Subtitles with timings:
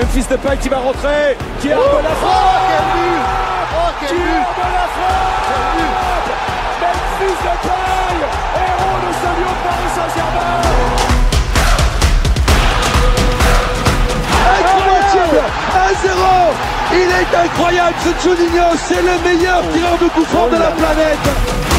[0.00, 3.20] Memphis Depay qui va rentrer, qui arme oh, la frappe oh, quel but.
[3.76, 5.50] Oh, quel Qui arme la frappe
[6.80, 8.16] Memphis Depay,
[8.56, 10.56] héros de ce lion de Paris Saint-Germain.
[15.20, 15.40] Incroyable.
[16.00, 16.16] 1-0
[16.94, 21.69] Il est incroyable ce Juninho, c'est le meilleur tireur de coup franc de la planète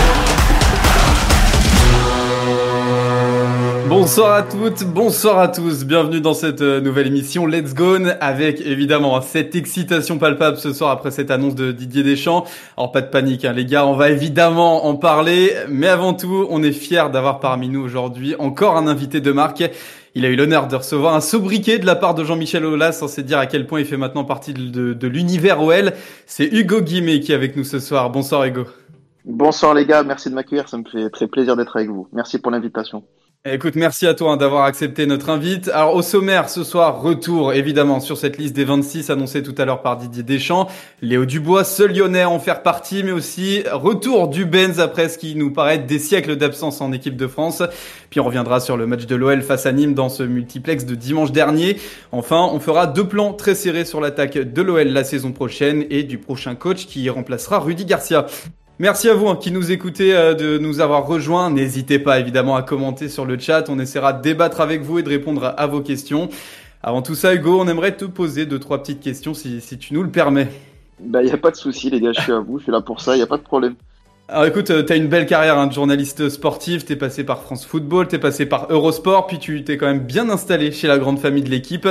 [3.92, 8.62] Bonsoir à toutes, bonsoir à tous, bienvenue dans cette euh, nouvelle émission Let's Go avec
[8.62, 12.46] évidemment cette excitation palpable ce soir après cette annonce de Didier Deschamps.
[12.78, 16.48] Alors pas de panique hein, les gars, on va évidemment en parler, mais avant tout
[16.50, 19.70] on est fiers d'avoir parmi nous aujourd'hui encore un invité de marque.
[20.16, 23.24] Il a eu l'honneur de recevoir un sobriquet de la part de Jean-Michel Aulas, censé
[23.24, 25.92] dire à quel point il fait maintenant partie de, de l'univers OL.
[26.28, 28.10] C'est Hugo Guimet qui est avec nous ce soir.
[28.10, 28.68] Bonsoir Hugo.
[29.26, 32.08] Bonsoir les gars, merci de m'accueillir, ça me fait très plaisir d'être avec vous.
[32.14, 33.04] Merci pour l'invitation.
[33.44, 35.68] Écoute, merci à toi hein, d'avoir accepté notre invite.
[35.70, 39.66] Alors au sommaire ce soir, retour évidemment sur cette liste des 26 annoncée tout à
[39.66, 40.68] l'heure par Didier Deschamps.
[41.02, 45.34] Léo Dubois, seul lyonnais en faire partie, mais aussi retour du Benz après ce qui
[45.34, 47.64] nous paraît des siècles d'absence en équipe de France.
[48.12, 50.94] Puis on reviendra sur le match de l'OL face à Nîmes dans ce multiplex de
[50.94, 51.78] dimanche dernier.
[52.12, 56.04] Enfin, on fera deux plans très serrés sur l'attaque de l'OL la saison prochaine et
[56.04, 58.28] du prochain coach qui remplacera Rudy Garcia.
[58.82, 61.52] Merci à vous hein, qui nous écoutez euh, de nous avoir rejoints.
[61.52, 63.70] N'hésitez pas évidemment à commenter sur le chat.
[63.70, 66.30] On essaiera de débattre avec vous et de répondre à, vos questions.
[66.82, 70.02] Avant tout ça, Hugo, on aimerait te poser deux, trois petites questions si, tu nous
[70.02, 70.48] le permets.
[71.00, 72.72] Bah, il n'y a pas de souci, les gars, je suis à vous, je suis
[72.72, 73.76] là pour ça, il n'y a pas de problème.
[74.34, 77.66] Alors écoute, euh, t'as une belle carrière hein, de journaliste sportif, t'es passé par France
[77.66, 81.20] Football, t'es passé par Eurosport, puis tu t'es quand même bien installé chez la grande
[81.20, 81.86] famille de l'équipe,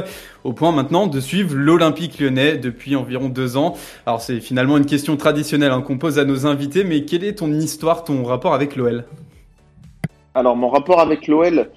[0.45, 3.75] au point maintenant de suivre l'Olympique lyonnais depuis environ deux ans.
[4.07, 7.41] Alors c'est finalement une question traditionnelle hein, qu'on pose à nos invités, mais quelle est
[7.41, 9.05] ton histoire, ton rapport avec l'OL
[10.35, 11.69] Alors mon rapport avec l'OL,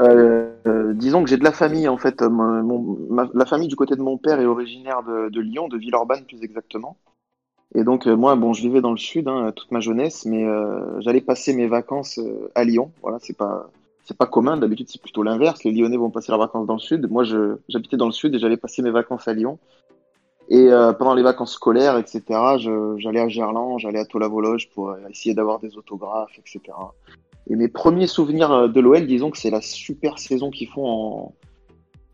[0.00, 2.22] euh, euh, disons que j'ai de la famille en fait.
[2.22, 6.40] la famille du côté de mon père est originaire de, de Lyon, de Villeurbanne plus
[6.44, 6.96] exactement.
[7.74, 10.44] Et donc, euh, moi, bon, je vivais dans le sud hein, toute ma jeunesse, mais
[10.44, 12.92] euh, j'allais passer mes vacances euh, à Lyon.
[13.02, 13.68] Voilà, c'est pas,
[14.04, 14.56] c'est pas commun.
[14.56, 15.64] D'habitude, c'est plutôt l'inverse.
[15.64, 17.10] Les Lyonnais vont passer leurs vacances dans le sud.
[17.10, 19.58] Moi, je, j'habitais dans le sud et j'allais passer mes vacances à Lyon.
[20.50, 20.68] Et
[20.98, 22.22] pendant les vacances scolaires, etc.,
[22.98, 26.60] j'allais à Gerland, j'allais à Tola-Vologe pour essayer d'avoir des autographes, etc.
[27.46, 31.34] Et mes premiers souvenirs de l'OL, disons que c'est la super saison qu'ils font en,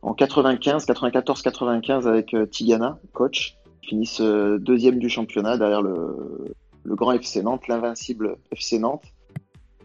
[0.02, 3.58] en 95, 94, 95 avec Tigana, coach
[3.90, 6.16] finissent euh, deuxième du championnat derrière le,
[6.86, 9.04] grand FC Nantes, l'invincible FC Nantes.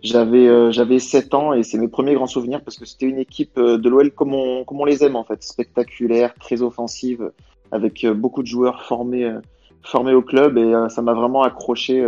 [0.03, 3.17] J'avais euh, j'avais 7 ans et c'est mes premiers grands souvenirs parce que c'était une
[3.17, 7.31] équipe euh, de l'OL comme on, comme on les aime en fait, spectaculaire, très offensive,
[7.71, 9.33] avec beaucoup de joueurs formés
[9.81, 12.03] formés au club et ça m'a vraiment accroché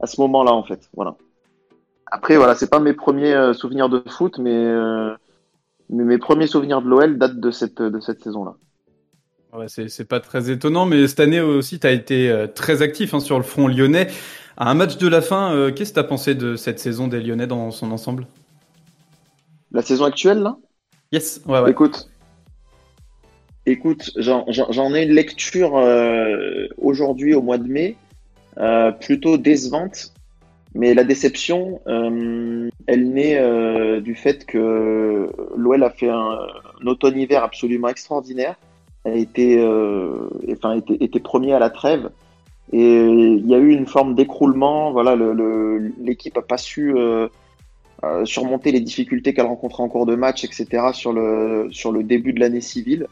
[0.00, 0.88] à ce moment-là en fait.
[0.94, 1.16] Voilà.
[2.10, 4.64] Après voilà, c'est pas mes premiers souvenirs de foot, mais,
[5.90, 8.54] mais mes premiers souvenirs de l'OL datent de cette de cette saison-là.
[9.54, 13.14] Ouais, c'est pas très étonnant, mais cette année aussi, tu as été euh, très actif
[13.14, 14.08] hein, sur le front lyonnais.
[14.56, 17.06] À un match de la fin, euh, qu'est-ce que tu as pensé de cette saison
[17.06, 18.26] des Lyonnais dans son ensemble?
[19.70, 20.56] La saison actuelle, là?
[21.12, 21.70] Yes, ouais, ouais.
[21.70, 22.08] Écoute,
[23.66, 27.96] écoute j'en ai une lecture euh, aujourd'hui, au mois de mai,
[29.00, 30.12] plutôt décevante.
[30.76, 36.38] Mais la déception, elle naît du fait que l'OL a fait un
[36.84, 38.56] automne-hiver absolument extraordinaire
[39.12, 42.10] été, euh, enfin, était, était, premier à la trêve.
[42.72, 44.92] Et il y a eu une forme d'écroulement.
[44.92, 45.14] Voilà,
[46.00, 47.28] l'équipe le, a pas su euh,
[48.02, 50.92] euh, surmonter les difficultés qu'elle rencontrait en cours de match, etc.
[50.92, 53.06] sur le sur le début de l'année civile.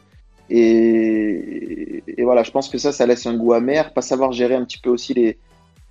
[0.49, 3.93] Et, et, voilà, je pense que ça, ça laisse un goût amer.
[3.93, 5.37] Pas savoir gérer un petit peu aussi les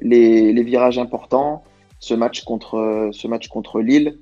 [0.01, 1.63] les, les virages importants.
[2.01, 4.19] Ce match contre ce match contre Lille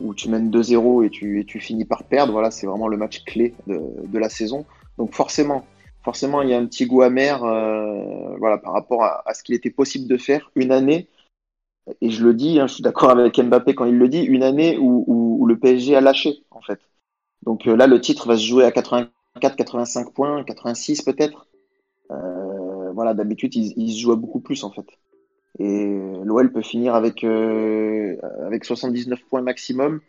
[0.00, 2.32] où tu mènes 2-0 et tu, et tu finis par perdre.
[2.32, 4.66] Voilà, c'est vraiment le match clé de, de la saison.
[4.98, 5.64] Donc forcément,
[6.02, 9.54] forcément, il y a un petit goût amer euh, voilà, par rapport à, ce qu'il
[9.54, 11.08] était possible de faire une année.
[12.00, 14.42] Et je le dis, hein, je suis d'accord avec Mbappé quand il le dit, une
[14.42, 16.80] année où, le PSG a lâché, en fait.
[17.42, 21.46] Donc euh, là, le titre va se jouer à 84, 85 points, 86 peut-être.
[22.10, 24.86] Euh, voilà, d'habitude, il, se joue à beaucoup plus, en fait.
[25.58, 30.00] Et l'OL peut finir avec, avec 79 points maximum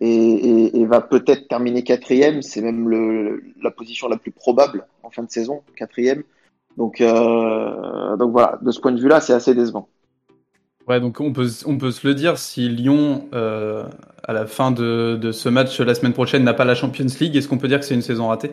[0.00, 2.42] et, va peut-être terminer quatrième.
[2.42, 6.22] C'est même le, la position la plus probable en fin de saison, quatrième.
[6.76, 9.88] Donc, euh, donc voilà, de ce point de vue-là, c'est assez décevant.
[10.88, 13.84] Ouais, donc on peut, on peut se le dire, si Lyon, euh,
[14.24, 17.36] à la fin de, de, ce match la semaine prochaine, n'a pas la Champions League,
[17.36, 18.52] est-ce qu'on peut dire que c'est une saison ratée?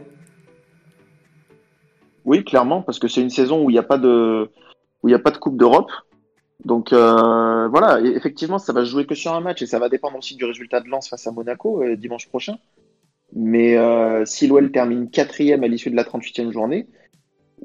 [2.26, 4.50] Oui, clairement, parce que c'est une saison où il n'y a pas de
[5.02, 5.90] où il n'y a pas de Coupe d'Europe.
[6.66, 10.18] Donc euh, voilà, effectivement, ça va jouer que sur un match et ça va dépendre
[10.18, 12.58] aussi du résultat de Lens face à Monaco euh, dimanche prochain.
[13.34, 16.88] Mais euh, si l'OL termine quatrième à l'issue de la 38e journée,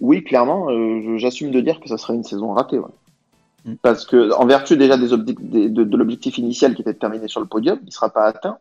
[0.00, 2.78] oui, clairement, euh, j'assume de dire que ça sera une saison ratée.
[2.78, 2.90] Ouais.
[3.64, 3.74] Mm.
[3.82, 7.28] Parce que, en vertu déjà des des, de, de l'objectif initial qui était de terminer
[7.28, 8.58] sur le podium, il ne sera pas atteint.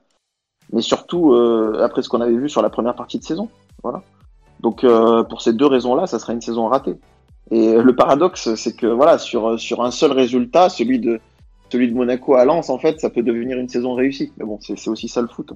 [0.71, 3.49] Mais surtout, euh, après ce qu'on avait vu sur la première partie de saison.
[3.83, 4.03] Voilà.
[4.59, 6.95] Donc, euh, pour ces deux raisons-là, ça sera une saison ratée.
[7.51, 11.19] Et le paradoxe, c'est que voilà, sur, un seul résultat, celui de,
[11.69, 14.31] celui de Monaco à Lens, en fait, ça peut devenir une saison réussie.
[14.37, 15.51] Mais bon, c'est aussi ça le foot.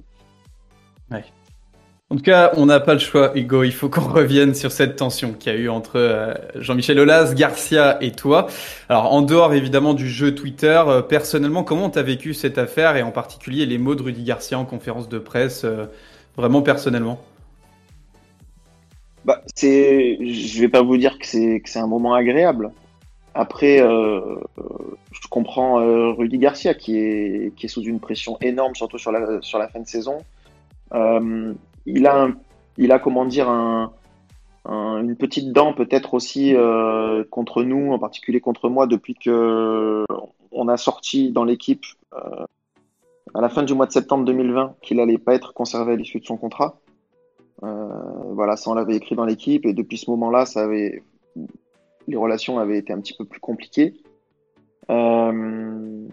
[2.08, 3.64] En tout cas, on n'a pas le choix, Hugo.
[3.64, 7.34] Il faut qu'on revienne sur cette tension qu'il y a eu entre euh, Jean-Michel Aulas,
[7.34, 8.46] Garcia et toi.
[8.88, 12.96] Alors, en dehors évidemment du jeu Twitter, euh, personnellement, comment tu as vécu cette affaire
[12.96, 15.86] et en particulier les mots de Rudy Garcia en conférence de presse, euh,
[16.36, 17.20] vraiment personnellement?
[19.26, 22.72] Bah, c'est, je vais pas vous dire que c'est que c'est un moment agréable.
[23.34, 25.74] Après, je comprends
[26.14, 30.22] Rudy Garcia qui est sous une pression énorme, surtout sur la fin de saison.
[30.94, 31.54] Euh,
[31.86, 33.92] il a, comment dire un,
[34.66, 40.04] une petite dent peut-être aussi euh, contre nous, en particulier contre moi, depuis que
[40.52, 41.84] on a sorti dans l'équipe
[42.14, 42.46] euh,
[43.34, 46.20] à la fin du mois de septembre 2020 qu'il allait pas être conservé à l'issue
[46.20, 46.78] de son contrat.
[47.62, 47.88] Euh,
[48.32, 51.02] voilà, ça on l'avait écrit dans l'équipe et depuis ce moment-là, ça avait
[52.08, 53.94] les relations avaient été un petit peu plus compliquées.
[54.88, 56.06] il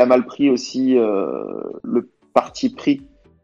[0.00, 3.02] a mal pris aussi le parti pris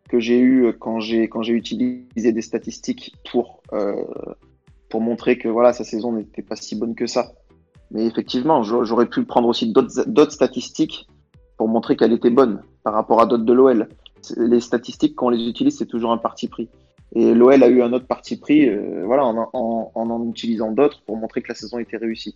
[0.09, 4.05] que j'ai eu quand j'ai utilisé des statistiques pour euh,
[4.89, 7.33] pour montrer que voilà sa saison n'était pas si bonne que ça.
[7.91, 11.07] Mais effectivement, j'aurais pu prendre aussi d'autres statistiques
[11.57, 13.89] pour montrer qu'elle était bonne par rapport à d'autres de l'OL.
[14.37, 16.69] Les statistiques quand on les utilise, c'est toujours un parti pris.
[17.15, 21.03] Et l'OL a eu un autre parti pris, euh, voilà, en en, en, utilisant d'autres
[21.07, 22.35] pour montrer que la saison était réussie.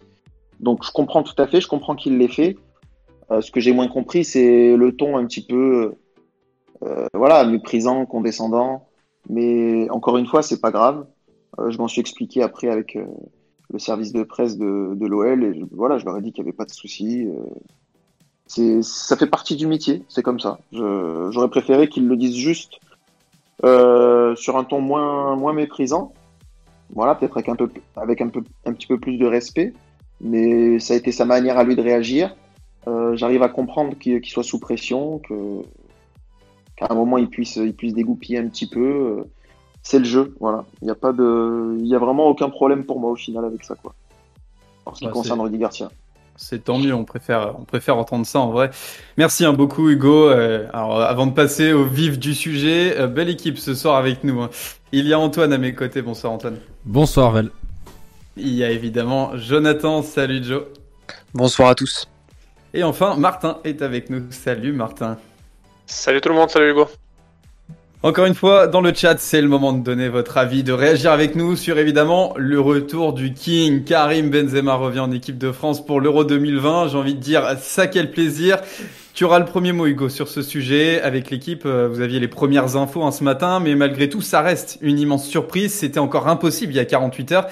[0.61, 2.57] Donc je comprends tout à fait, je comprends qu'il l'ait fait.
[3.31, 5.95] Euh, ce que j'ai moins compris, c'est le ton un petit peu
[6.83, 8.87] euh, voilà, méprisant, condescendant.
[9.29, 11.07] Mais encore une fois, c'est pas grave.
[11.59, 13.05] Euh, je m'en suis expliqué après avec euh,
[13.71, 16.51] le service de presse de, de l'OL et voilà, je leur ai dit qu'il n'y
[16.51, 17.29] avait pas de souci.
[18.47, 20.59] c'est, ça fait partie du métier, c'est comme ça.
[20.73, 22.81] j'aurais préféré qu'ils le disent juste
[23.63, 26.13] sur un ton moins, moins méprisant.
[26.93, 29.73] Voilà, peut-être avec un peu, avec un peu, un petit peu plus de respect.
[30.21, 32.35] Mais ça a été sa manière à lui de réagir.
[33.15, 35.63] j'arrive à comprendre qu'il, soit sous pression, que
[36.81, 38.81] à un moment il puisse, il puisse dégoupiller un petit peu.
[38.81, 39.25] Euh,
[39.83, 40.65] c'est le jeu, voilà.
[40.83, 43.45] Il n'y a pas de, il y a vraiment aucun problème pour moi au final
[43.45, 43.95] avec ça, quoi.
[44.87, 45.91] En ce qui bah, concerne Rudy Garcia.
[46.43, 48.71] C'est tant mieux, on préfère, on préfère entendre ça en vrai.
[49.19, 50.31] Merci hein, beaucoup Hugo.
[50.31, 54.25] Euh, alors avant de passer au vif du sujet, euh, belle équipe ce soir avec
[54.25, 54.41] nous.
[54.41, 54.49] Hein.
[54.91, 56.01] Il y a Antoine à mes côtés.
[56.01, 56.57] Bonsoir Antoine.
[56.87, 57.51] Bonsoir Vel.
[58.39, 60.03] Il y a évidemment Jonathan.
[60.03, 60.65] Salut Joe.
[61.35, 62.09] Bonsoir à tous.
[62.73, 64.23] Et enfin Martin est avec nous.
[64.31, 65.19] Salut Martin.
[65.85, 66.89] Salut tout le monde, salut Hugo.
[68.03, 71.13] Encore une fois, dans le chat, c'est le moment de donner votre avis, de réagir
[71.13, 73.85] avec nous sur évidemment le retour du King.
[73.85, 76.89] Karim Benzema revient en équipe de France pour l'Euro 2020.
[76.89, 78.63] J'ai envie de dire, ça quel plaisir.
[79.13, 81.03] Tu auras le premier mot, Hugo, sur ce sujet.
[81.03, 84.41] Avec l'équipe, euh, vous aviez les premières infos hein, ce matin, mais malgré tout, ça
[84.41, 85.75] reste une immense surprise.
[85.75, 87.49] C'était encore impossible il y a 48 heures.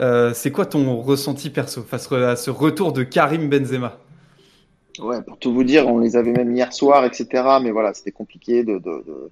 [0.00, 4.00] Euh, c'est quoi ton ressenti perso face à ce retour de Karim Benzema?
[4.98, 7.44] Ouais, pour tout vous dire, on les avait même hier soir, etc.
[7.62, 9.30] Mais voilà, c'était compliqué de, de, de,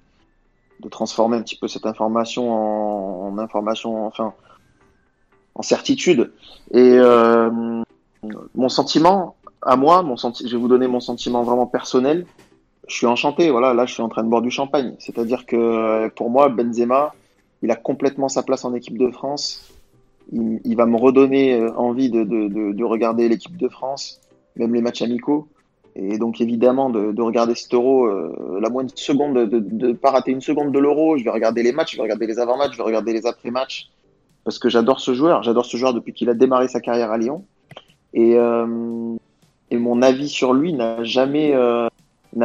[0.81, 4.33] de, transformer un petit peu cette information en, information, enfin,
[5.55, 6.31] en certitude.
[6.71, 7.49] Et euh,
[8.55, 12.25] mon sentiment, à moi, mon je vais vous donner mon sentiment vraiment personnel.
[12.87, 14.95] Je suis enchanté, voilà, là je suis en train de boire du champagne.
[14.99, 17.13] C'est-à-dire que pour moi, Benzema,
[17.61, 19.71] il a complètement sa place en équipe de France.
[20.31, 24.21] Il, il va me redonner euh, envie de, de, de regarder l'équipe de France
[24.55, 25.47] même les matchs amicaux.
[25.95, 30.11] Et donc évidemment de, de regarder cet euro, euh, la moindre seconde, de ne pas
[30.11, 32.73] rater une seconde de l'euro, je vais regarder les matchs, je vais regarder les avant-matchs,
[32.73, 33.89] je vais regarder les après-matchs,
[34.45, 37.17] parce que j'adore ce joueur, j'adore ce joueur depuis qu'il a démarré sa carrière à
[37.17, 37.43] Lyon.
[38.13, 39.15] Et, euh,
[39.69, 41.87] et mon avis sur lui n'a jamais, euh,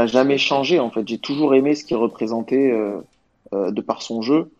[0.06, 1.06] jamais changé en fait.
[1.06, 2.72] J'ai toujours aimé ce qu'il représentait
[3.52, 4.50] de par son jeu,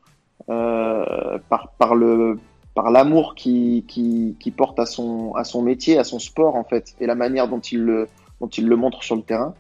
[0.47, 2.39] par, par le
[2.75, 6.65] par l'amour qui, qui, qui, porte à son, à son métier, à son sport en
[6.65, 8.07] fait, et la manière dont il le,
[8.41, 9.55] dont il le montre sur le terrain.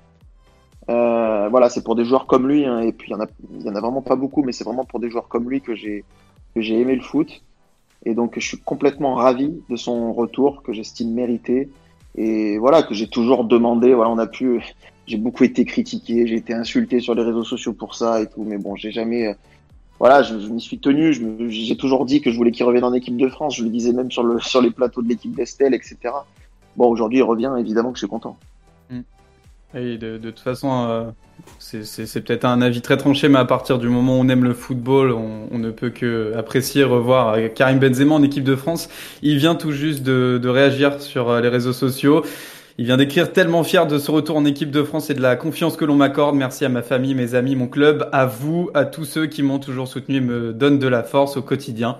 [0.88, 3.76] Euh, voilà, c'est pour des joueurs comme lui, hein, et puis il y en en
[3.76, 6.04] a vraiment pas beaucoup, mais c'est vraiment pour des joueurs comme lui que j'ai,
[6.54, 7.42] j'ai aimé le foot.
[8.04, 11.70] Et donc je suis complètement ravi de son retour, que j'estime mérité,
[12.14, 13.94] et voilà, que j'ai toujours demandé.
[13.94, 14.60] Voilà, on a pu,
[15.06, 18.44] j'ai beaucoup été critiqué, j'ai été insulté sur les réseaux sociaux pour ça et tout,
[18.44, 19.34] mais bon, j'ai jamais,
[19.98, 21.12] voilà, je, m'y suis tenu.
[21.50, 23.56] J'ai toujours dit que je voulais qu'il revienne en équipe de France.
[23.56, 25.96] Je le disais même sur, le, sur les plateaux de l'équipe d'Estelle, etc.
[26.76, 28.36] Bon, aujourd'hui, il revient, évidemment que je suis content.
[29.76, 31.04] Et de, toute façon, euh,
[31.58, 34.54] c'est peut-être un avis très tranché, mais à partir du moment où on aime le
[34.54, 38.88] football, on, ne peut que apprécier revoir euh, Karim Benzema en équipe de France.
[39.20, 42.24] Il vient tout juste de, de réagir sur euh, les réseaux sociaux.
[42.78, 45.34] Il vient d'écrire tellement fier de ce retour en équipe de France et de la
[45.34, 46.36] confiance que l'on m'accorde.
[46.36, 49.58] Merci à ma famille, mes amis, mon club, à vous, à tous ceux qui m'ont
[49.58, 51.96] toujours soutenu et me donnent de la force au quotidien.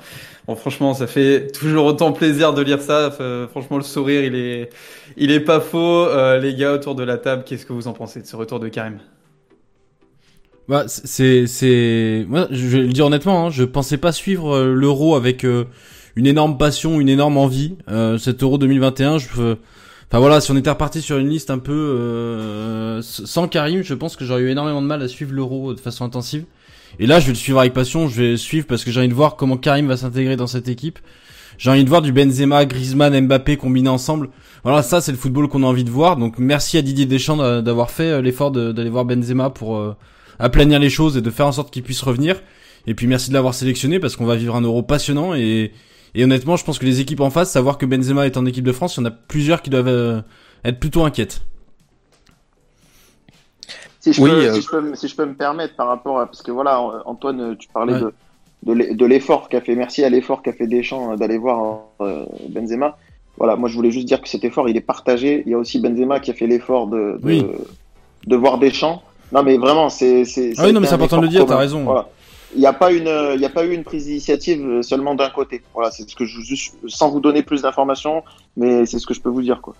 [0.47, 3.11] Bon, franchement, ça fait toujours autant plaisir de lire ça.
[3.51, 4.69] franchement, le sourire, il est,
[5.17, 6.07] il est pas faux.
[6.07, 8.61] Euh, les gars autour de la table, qu'est-ce que vous en pensez de ce retour
[8.61, 8.99] de Karim?
[10.69, 14.75] Bah, c'est, c'est, moi, je vais le dire honnêtement, hein, je pensais pas suivre euh,
[14.75, 15.65] l'Euro avec euh,
[16.17, 17.77] une énorme passion, une énorme envie.
[17.89, 19.57] Euh, cet Euro 2021, je,
[20.09, 23.95] Enfin voilà, si on était reparti sur une liste un peu euh, sans Karim, je
[23.95, 26.45] pense que j'aurais eu énormément de mal à suivre l'Euro de façon intensive.
[26.99, 28.09] Et là, je vais le suivre avec passion.
[28.09, 30.69] Je vais suivre parce que j'ai envie de voir comment Karim va s'intégrer dans cette
[30.69, 30.99] équipe.
[31.59, 34.29] J'ai envie de voir du Benzema, Griezmann, Mbappé combinés ensemble.
[34.63, 36.17] Voilà, ça c'est le football qu'on a envie de voir.
[36.17, 39.97] Donc merci à Didier Deschamps d'avoir fait euh, l'effort d'aller voir Benzema pour euh,
[40.39, 42.41] aplanir les choses et de faire en sorte qu'il puisse revenir.
[42.87, 45.73] Et puis merci de l'avoir sélectionné parce qu'on va vivre un Euro passionnant et
[46.15, 48.65] et honnêtement, je pense que les équipes en face, savoir que Benzema est en équipe
[48.65, 50.21] de France, il y en a plusieurs qui doivent euh,
[50.65, 51.43] être plutôt inquiètes.
[54.01, 56.21] Si je, oui, peux, euh, si, je peux, si, je peux, me permettre par rapport
[56.21, 58.15] à parce que voilà Antoine tu parlais de
[58.63, 61.87] de l'effort qu'a fait merci à l'effort qu'a fait Deschamps euh, d'aller voir
[62.49, 62.97] Benzema.
[63.37, 65.43] Voilà moi je voulais juste dire que cet effort il est partagé.
[65.45, 67.47] Il y a aussi Benzema qui a fait l'effort de de,
[68.27, 69.03] de voir Deschamps.
[69.33, 71.59] Non mais vraiment c'est c'est ah oui non mais c'est important de le dire t'as
[71.59, 71.83] raison.
[71.83, 72.09] Voilà
[72.55, 75.63] il n'y a pas une, il a pas eu une prise d'initiative seulement d'un côté.
[75.75, 76.41] Voilà, c'est ce que je,
[76.87, 78.23] sans vous donner plus d'informations,
[78.57, 79.75] mais c'est ce que je peux vous dire, quoi.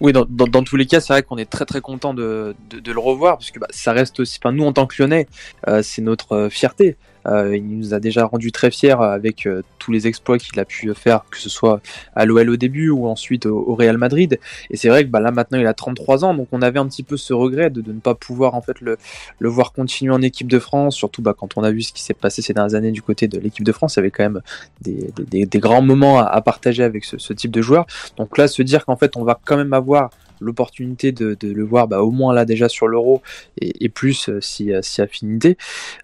[0.00, 2.92] Oui, dans, dans, tous les cas, c'est vrai qu'on est très très content de, de,
[2.92, 4.38] le revoir parce que bah, ça reste aussi.
[4.42, 5.28] Enfin, nous en tant que Lyonnais,
[5.68, 6.96] euh, c'est notre euh, fierté.
[7.26, 10.64] Euh, il nous a déjà rendu très fiers avec euh, tous les exploits qu'il a
[10.64, 11.80] pu faire, que ce soit
[12.14, 14.38] à l'OL au début ou ensuite au, Real Madrid.
[14.70, 16.86] Et c'est vrai que bah, là maintenant il a 33 ans, donc on avait un
[16.86, 18.96] petit peu ce regret de, ne pas pouvoir en fait le,
[19.38, 22.02] le, voir continuer en équipe de France, surtout bah, quand on a vu ce qui
[22.02, 24.24] s'est passé ces dernières années du côté de l'équipe de France, il y avait quand
[24.24, 24.40] même
[24.80, 25.12] des,
[25.46, 27.86] des, grands moments à, à, partager avec ce, ce type de joueur.
[28.16, 30.10] Donc là, se dire qu'en fait on va quand même avoir
[30.44, 33.22] l'opportunité de, le voir bah, au moins là déjà sur l'euro
[33.60, 35.56] et, plus euh, si, euh, si affinité.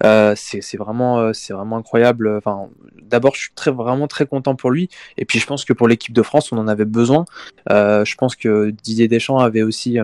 [0.04, 2.36] Euh, c'est vraiment c'est vraiment incroyable.
[2.36, 2.68] Enfin
[3.02, 4.88] d'abord je suis très vraiment très content pour lui.
[5.18, 7.24] Et puis je pense que pour l'équipe de France on en avait besoin.
[7.68, 9.98] Je pense que Didier Deschamps avait aussi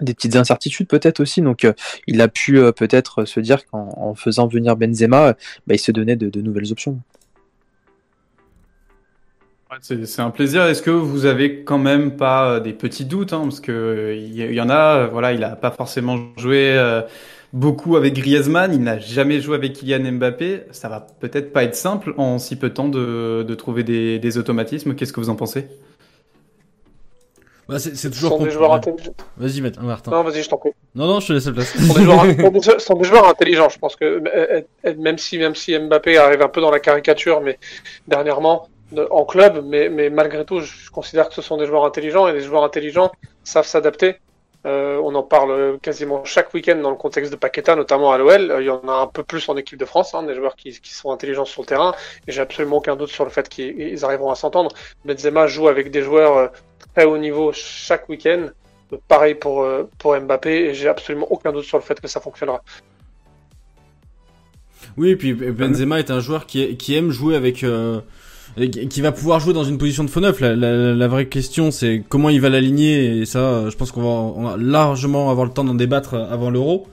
[0.00, 1.42] des petites incertitudes peut-être aussi.
[1.42, 1.66] Donc
[2.06, 5.34] il a pu peut-être se dire qu'en faisant venir Benzema
[5.66, 7.00] bah, il se donnait de nouvelles options
[9.80, 10.64] c'est un plaisir.
[10.64, 14.34] Est-ce que vous avez quand même pas euh, des petits doutes, hein, parce que il
[14.34, 17.02] y, en a, euh, voilà, il a pas forcément joué euh,
[17.52, 20.64] beaucoup avec Griezmann, il n'a jamais joué avec Kylian Mbappé.
[20.72, 24.18] Ça va peut-être pas être simple en si peu de temps de, de trouver des,
[24.18, 24.94] des automatismes.
[24.94, 25.66] Qu'est-ce que vous en pensez?
[27.68, 29.14] Bah, c'est toujours sont des joueurs intelligents.
[29.36, 30.10] Vas-y, Martin.
[30.10, 30.72] Non, vas-y, je t'en prie.
[30.96, 31.72] Non, non, je te laisse la place.
[31.72, 32.24] sont, des joueurs,
[32.80, 33.68] sont des joueurs intelligents.
[33.68, 34.20] Je pense que
[34.98, 37.60] même si, même si Mbappé arrive un peu dans la caricature, mais
[38.08, 38.68] dernièrement,
[39.10, 42.40] en club, mais, malgré tout, je considère que ce sont des joueurs intelligents et les
[42.40, 43.12] joueurs intelligents
[43.44, 44.16] savent s'adapter.
[44.66, 48.56] Euh, on en parle quasiment chaque week-end dans le contexte de Paqueta, notamment à l'OL.
[48.60, 50.78] Il y en a un peu plus en équipe de France, hein, des joueurs qui,
[50.82, 51.94] sont intelligents sur le terrain.
[52.26, 54.70] Et j'ai absolument aucun doute sur le fait qu'ils arriveront à s'entendre.
[55.04, 56.48] Benzema joue avec des joueurs euh,
[56.94, 58.48] très haut niveau chaque week-end.
[59.08, 60.50] Pareil pour, euh, pour Mbappé.
[60.50, 62.62] Et j'ai absolument aucun doute sur le fait que ça fonctionnera.
[64.96, 67.64] Oui, et puis Benzema est un joueur qui aime jouer avec
[68.56, 70.40] qui va pouvoir jouer dans une position de faux neuf.
[70.40, 74.02] La, la, la vraie question, c'est comment il va l'aligner, et ça, je pense qu'on
[74.02, 76.86] va, on va largement avoir le temps d'en débattre avant l'Euro.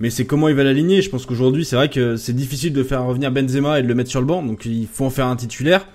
[0.00, 1.00] Mais c'est comment il va l'aligner.
[1.00, 3.94] Je pense qu'aujourd'hui, c'est vrai que c'est difficile de faire revenir Benzema et de le
[3.94, 5.86] mettre sur le banc, donc il faut en faire un titulaire.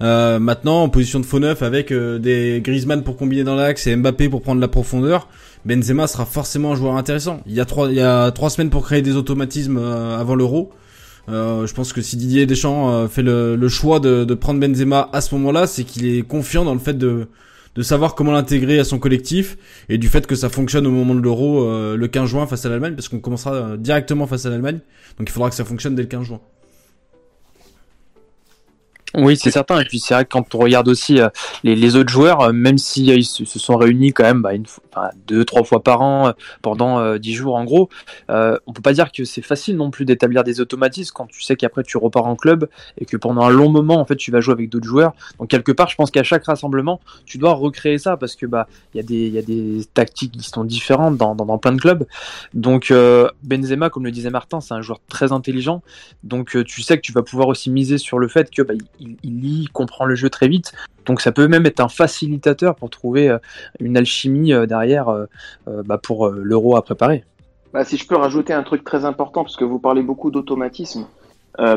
[0.00, 3.88] Euh, maintenant, en position de faux neuf, avec euh, des Griezmann pour combiner dans l'axe
[3.88, 5.26] et Mbappé pour prendre la profondeur,
[5.64, 7.40] Benzema sera forcément un joueur intéressant.
[7.46, 10.36] Il y a trois, il y a trois semaines pour créer des automatismes euh, avant
[10.36, 10.70] l'Euro.
[11.28, 15.10] Euh, je pense que si Didier Deschamps euh, fait le, choix de, de, prendre Benzema
[15.12, 17.28] à ce moment-là, c'est qu'il est confiant dans le fait de,
[17.74, 19.58] de savoir comment l'intégrer à son collectif
[19.88, 22.64] et du fait que ça fonctionne au moment de l'Euro euh, le 15 juin face
[22.64, 24.80] à l'Allemagne, parce qu'on commencera directement face à l'Allemagne,
[25.18, 26.40] donc il faudra que ça fonctionne dès le 15 juin.
[29.14, 29.80] Oui, c'est certain.
[29.80, 31.28] Et puis c'est vrai que quand on regarde aussi euh,
[31.64, 34.52] les, les, autres joueurs, euh, même s'ils euh, se, se, sont réunis quand même bah,
[34.54, 34.66] une,
[35.26, 37.88] deux, trois fois par an pendant dix jours en gros,
[38.30, 41.42] euh, on peut pas dire que c'est facile non plus d'établir des automatismes quand tu
[41.42, 44.30] sais qu'après tu repars en club et que pendant un long moment en fait tu
[44.30, 45.12] vas jouer avec d'autres joueurs.
[45.38, 48.68] Donc quelque part, je pense qu'à chaque rassemblement, tu dois recréer ça parce que bah
[48.92, 51.58] il y a des il y a des tactiques qui sont différentes dans, dans, dans
[51.58, 52.06] plein de clubs.
[52.52, 52.92] Donc
[53.42, 55.82] Benzema, comme le disait Martin, c'est un joueur très intelligent.
[56.24, 59.40] Donc tu sais que tu vas pouvoir aussi miser sur le fait que bah, il,
[59.40, 60.72] lit, il comprend le jeu très vite.
[61.06, 63.38] Donc ça peut même être un facilitateur pour trouver euh,
[63.80, 65.26] une alchimie euh, derrière euh,
[65.66, 67.24] bah, pour l'euro à préparer.
[67.72, 71.06] Bah, si je peux rajouter un truc très important, parce que vous parlez beaucoup d'automatisme.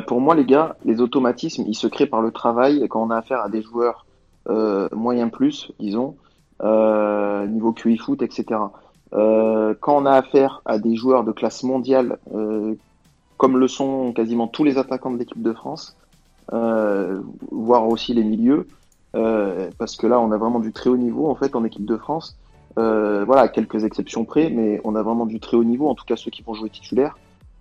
[0.06, 3.18] Pour moi, les gars, les automatismes, ils se créent par le travail quand on a
[3.18, 4.06] affaire à des joueurs
[4.48, 6.18] euh, moyens plus, disons,
[6.62, 8.60] niveau QI foot, etc.
[9.12, 12.20] Quand on a affaire à des joueurs de classe mondiale,
[13.38, 15.98] comme le sont quasiment tous les attaquants de l'équipe de France,
[16.50, 18.68] voire aussi les milieux,
[19.16, 21.86] euh, parce que là, on a vraiment du très haut niveau en fait en équipe
[21.86, 22.38] de France.
[22.78, 26.06] Euh, voilà, quelques exceptions près, mais on a vraiment du très haut niveau, en tout
[26.06, 27.18] cas ceux qui vont jouer titulaire.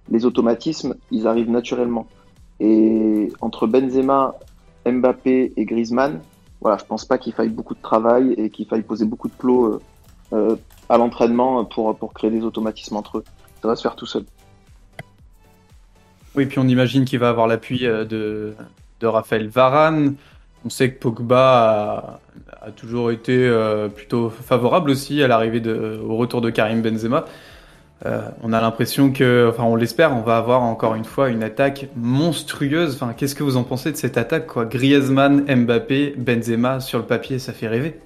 [0.09, 2.07] Les automatismes, ils arrivent naturellement.
[2.61, 4.35] Et entre Benzema,
[4.87, 6.21] Mbappé et Griezmann,
[6.61, 9.33] voilà, je pense pas qu'il faille beaucoup de travail et qu'il faille poser beaucoup de
[9.33, 9.81] plots euh,
[10.33, 10.57] euh,
[10.89, 13.25] à l'entraînement pour, pour créer des automatismes entre eux.
[13.63, 14.25] Ça va se faire tout seul.
[16.37, 18.55] Oui, puis on imagine qu'il va avoir l'appui euh, de,
[19.01, 20.15] de Raphaël Varane.
[20.65, 22.21] On sait que Pogba
[22.61, 27.25] a, toujours été euh, plutôt favorable aussi à l'arrivée au retour de Karim Benzema.
[28.07, 31.43] Euh, on a l'impression que, enfin, on l'espère, on va avoir encore une fois une
[31.43, 32.99] attaque monstrueuse.
[33.17, 34.65] Qu'est-ce que vous en pensez de cette attaque, quoi?
[34.67, 38.01] Griezmann, Mbappé, Benzema sur le papier, ça fait rêver.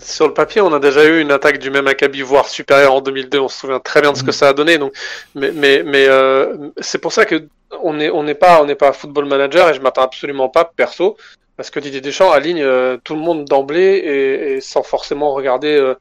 [0.00, 3.00] Sur le papier, on a déjà eu une attaque du même acabit, voire supérieure en
[3.00, 3.38] 2002.
[3.38, 4.78] On se souvient très bien de ce que ça a donné.
[4.78, 4.92] Donc,
[5.34, 7.46] mais, mais, mais euh, c'est pour ça que
[7.82, 10.64] on n'est on n'est pas on n'est pas football manager et je m'attends absolument pas
[10.64, 11.16] perso
[11.56, 15.76] parce que Didier Deschamps aligne euh, tout le monde d'emblée et, et sans forcément regarder
[15.76, 15.94] euh,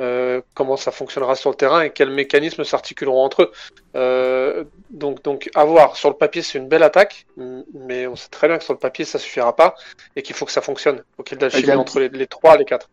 [0.00, 3.52] euh, comment ça fonctionnera sur le terrain et quels mécanismes s'articuleront entre eux.
[3.94, 5.96] Euh, donc, donc, à voir.
[5.96, 8.78] Sur le papier, c'est une belle attaque, mais on sait très bien que sur le
[8.78, 9.74] papier, ça suffira pas
[10.16, 11.04] et qu'il faut que ça fonctionne.
[11.16, 12.88] Faut qu'il y ait de entre les, les trois, les quatre.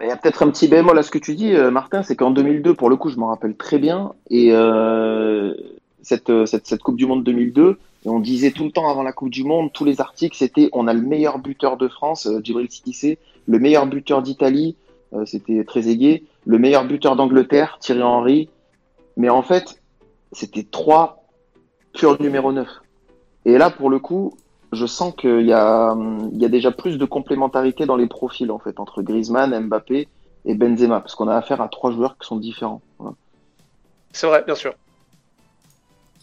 [0.00, 2.14] Il y a peut-être un petit bémol à ce que tu dis, euh, Martin, c'est
[2.14, 5.54] qu'en 2002, pour le coup, je m'en rappelle très bien, et euh,
[6.02, 9.12] cette, euh, cette, Coupe du Monde 2002, et on disait tout le temps avant la
[9.12, 12.70] Coupe du Monde, tous les articles, c'était on a le meilleur buteur de France, Djibril
[12.70, 14.76] Cissé, le meilleur buteur d'Italie,
[15.24, 18.50] c'était très aigué, le meilleur buteur d'Angleterre, Thierry Henry,
[19.16, 19.80] mais en fait,
[20.32, 21.24] c'était trois
[21.92, 22.68] purs numéro 9.
[23.46, 24.34] Et là, pour le coup,
[24.72, 25.94] je sens qu'il y a,
[26.32, 30.08] déjà plus de complémentarité dans les profils en fait entre Griezmann, Mbappé
[30.44, 32.80] et Benzema parce qu'on a affaire à trois joueurs qui sont différents.
[34.12, 34.74] C'est vrai, bien sûr.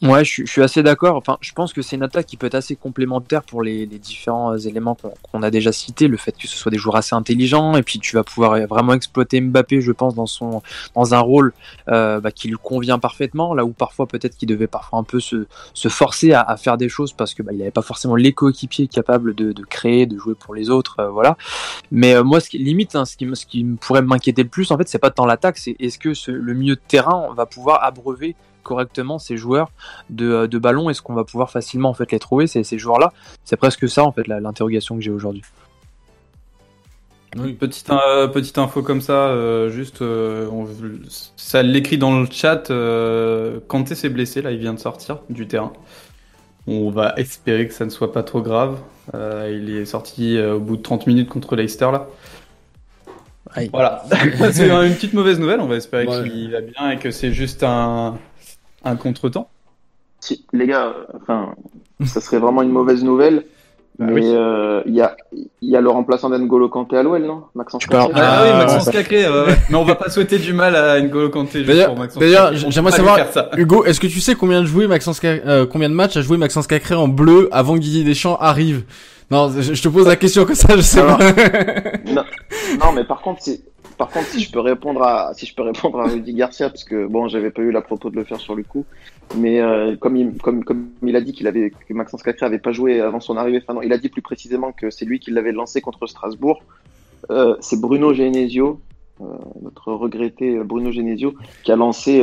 [0.02, 1.16] Ouais, je, suis- assez d'accord.
[1.16, 4.54] Enfin, je pense que c'est une attaque qui peut être assez complémentaire pour les, différents
[4.54, 4.98] euh, éléments
[5.32, 6.08] qu'on a déjà cités.
[6.10, 8.94] Le fait que ce soit des joueurs assez intelligents et puis tu vas pouvoir vraiment
[8.94, 10.62] exploiter Mbappé, je pense, dans son
[10.96, 11.54] dans un rôle
[11.88, 13.54] euh, bah, qui lui convient parfaitement.
[13.54, 15.46] Là où parfois peut-être qu'il devait parfois un peu se,
[15.88, 19.34] forcer à, faire des choses parce que bah, il n'avait pas forcément les coéquipiers capables
[19.34, 21.38] de, créer, de jouer pour les autres, euh, voilà.
[21.92, 25.12] Mais moi, limite, hein, ce qui ce pourrait m'inquiéter le plus, en fait, c'est pas
[25.12, 29.70] tant l'attaque, c'est est-ce que le milieu de terrain va pouvoir abreuver correctement ces joueurs
[30.10, 32.78] de, euh, de ballon Est-ce qu'on va pouvoir facilement en fait les trouver ces, ces
[32.78, 33.14] joueurs-là
[33.46, 35.44] C'est presque ça en fait l'interrogation que j'ai aujourd'hui.
[37.38, 37.52] Oui.
[37.54, 40.68] Petite, euh, petite info comme ça, euh, juste, euh, on-
[41.36, 42.72] ça l'écrit dans le chat.
[42.72, 45.74] Euh, Kanté s'est blessé, là, il vient de sortir du terrain.
[46.66, 48.78] On va espérer que ça ne soit pas trop grave.
[49.14, 52.08] Euh, il est sorti euh, au bout de 30 minutes contre Leicester, là.
[53.54, 53.70] Aïe.
[53.72, 54.04] Voilà,
[54.54, 55.60] c'est une petite mauvaise nouvelle.
[55.60, 56.24] On va espérer Ouais.
[56.30, 58.18] qu'il va bien et que c'est juste un,
[58.86, 59.50] un contretemps.
[60.20, 61.54] Si, les gars, enfin,
[62.06, 63.46] ça serait vraiment une mauvaise nouvelle.
[63.98, 64.34] Bah mais oui.
[64.36, 67.44] euh, il y a il y a le remplaçant d'N'Golo Kanté à l'OL, non?
[67.56, 68.58] Maxence Cacré Ah, Ah, oui, ouais.
[68.58, 69.56] Maxence Cacré, ouais.
[69.70, 72.66] mais on va pas souhaiter du mal à N'Golo Kanté D'ailleurs- Cacré.
[72.72, 73.18] J'aimerais savoir-.
[73.56, 76.22] Hugo, est-ce que tu sais combien de jouer Maxence Ca- euh, combien de matchs a
[76.22, 78.84] joué Maxence Cacré en bleu avant que Didier Deschamps arrive?
[79.32, 81.32] Non, je, je te pose la question comme ça, je sais Alors, pas.
[82.06, 82.24] non,
[82.84, 83.64] non, mais par contre, si,
[83.98, 86.84] par contre, si je peux répondre à, si je peux répondre à Rudy Garcia, parce
[86.84, 88.86] que bon, j'avais pas eu la propos de le faire sur le coup,
[89.38, 92.60] mais euh, comme il, comme, comme il a dit qu'il avait, que Maxence Cacré avait
[92.60, 95.20] pas joué avant son arrivée, enfin non, il a dit plus précisément que c'est lui
[95.20, 96.62] qui l'avait lancé contre Strasbourg.
[97.32, 98.82] Euh, c'est Bruno Genesio,
[99.22, 99.26] euh,
[99.62, 102.22] notre regretté Bruno Genesio, qui a lancé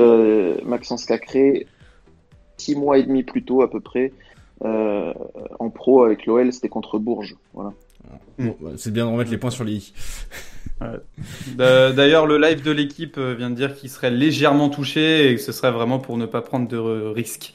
[0.64, 1.66] Maxence Cacré
[2.58, 4.12] six mois et demi plus tôt à peu près.
[4.60, 7.34] En pro avec l'OL, c'était contre Bourges.
[7.54, 7.72] Voilà.
[8.38, 9.92] Bah, c'est bien de remettre les points sur les i.
[11.56, 15.36] D'a- D'ailleurs, le live de l'équipe euh, vient de dire qu'il serait légèrement touché et
[15.36, 17.54] que ce serait vraiment pour ne pas prendre de risques.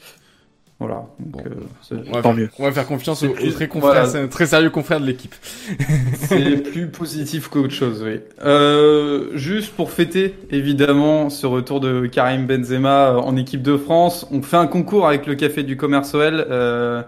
[0.80, 1.06] Voilà.
[1.18, 1.50] Donc, Bon.
[1.50, 2.50] euh, On va, Tant faire, mieux.
[2.58, 4.06] on va faire confiance aux, aux très, confrères, voilà.
[4.06, 5.34] c'est un très sérieux confrères de l'équipe.
[6.14, 8.20] c'est plus positif qu'autre chose, oui.
[8.44, 14.40] Euh, juste pour fêter, évidemment, ce retour de Karim Benzema en équipe de France, on
[14.40, 16.46] fait un concours avec le Café du Commerce OL.
[16.48, 17.02] Euh,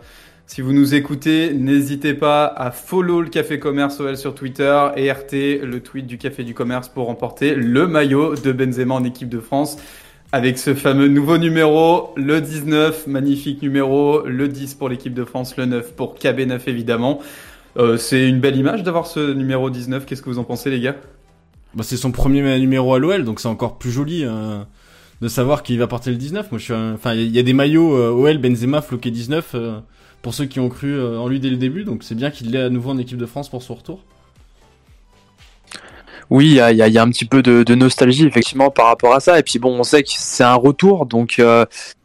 [0.51, 5.09] si vous nous écoutez, n'hésitez pas à follow le Café Commerce OL sur Twitter et
[5.09, 9.29] RT le tweet du Café du Commerce pour remporter le maillot de Benzema en équipe
[9.29, 9.77] de France.
[10.33, 15.57] Avec ce fameux nouveau numéro, le 19, magnifique numéro, le 10 pour l'équipe de France,
[15.57, 17.21] le 9 pour KB9 évidemment.
[17.77, 20.05] Euh, c'est une belle image d'avoir ce numéro 19.
[20.05, 20.97] Qu'est-ce que vous en pensez, les gars?
[21.75, 24.59] Bah, C'est son premier numéro à l'OL, donc c'est encore plus joli euh,
[25.21, 26.51] de savoir qu'il va porter le 19.
[26.51, 29.55] Moi, je suis, enfin, il y, a des maillots euh, OL Benzema floqué 19
[30.23, 32.63] pour ceux qui ont cru en lui dès le début, donc c'est bien qu'il l'ait
[32.63, 34.05] à nouveau en équipe de France pour son retour.
[36.29, 39.39] Oui, il y a, un petit peu de, nostalgie effectivement par rapport à ça.
[39.39, 41.41] Et puis bon, on sait que c'est un retour, donc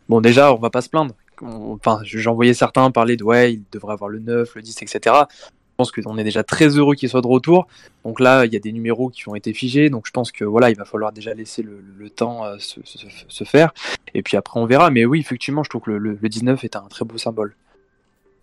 [0.10, 3.63] bon déjà, on va pas se plaindre enfin, j'en voyais certains parler de ouais, il
[3.71, 4.99] devrait avoir le 9, le 10, etc.
[5.36, 7.67] Je pense qu'on est déjà très heureux qu'il soit de retour.
[8.06, 9.89] Donc là, il y a des numéros qui ont été figés.
[9.89, 13.73] Donc je pense que voilà, il va falloir déjà laisser le, temps euh, se, faire.
[14.13, 14.89] Et puis après, on verra.
[14.89, 17.56] Mais oui, effectivement, je trouve que le, 19 est un très beau symbole.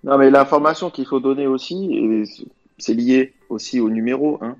[0.04, 2.24] Non, mais l'information qu'il faut donner aussi,
[2.78, 4.38] c'est lié aussi au numéro.
[4.42, 4.56] Hein.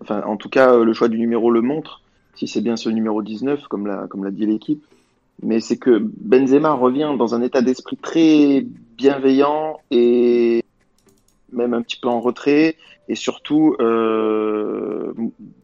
[0.00, 2.02] Enfin, en tout cas, le choix du numéro le montre.
[2.34, 4.84] Si c'est bien ce numéro 19, comme l'a comme dit l'équipe,
[5.42, 8.66] mais c'est que Benzema revient dans un état d'esprit très
[8.96, 10.64] bienveillant et
[11.52, 12.76] même un petit peu en retrait
[13.08, 15.12] et surtout euh,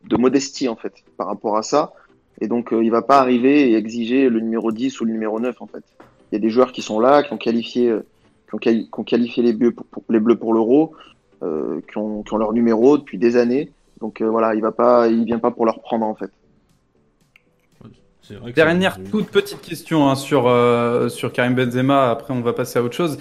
[0.09, 1.93] de modestie en fait par rapport à ça.
[2.41, 5.41] Et donc euh, il va pas arriver et exiger le numéro 10 ou le numéro
[5.41, 5.85] 9 en fait.
[6.31, 8.05] Il y a des joueurs qui sont là, qui ont qualifié, euh,
[8.59, 10.93] qui ont, qualifié les bleus pour, les bleus pour l'euro,
[11.43, 13.71] euh, qui, ont, qui ont leur numéro depuis des années.
[14.01, 16.31] Donc euh, voilà, il va pas, il vient pas pour leur prendre en fait.
[18.55, 22.83] Dernière toute petite question hein, sur, euh, sur Karim Benzema, après on va passer à
[22.83, 23.19] autre chose.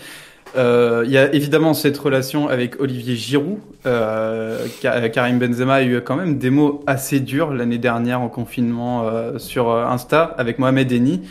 [0.55, 3.59] Euh, il y a évidemment cette relation avec Olivier Giroud.
[3.85, 9.09] Euh, Karim Benzema a eu quand même des mots assez durs l'année dernière en confinement
[9.37, 11.21] sur Insta avec Mohamed Eni.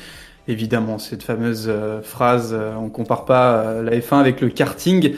[0.48, 1.70] Évidemment, cette fameuse
[2.02, 5.14] phrase, on compare pas la F1 avec le karting.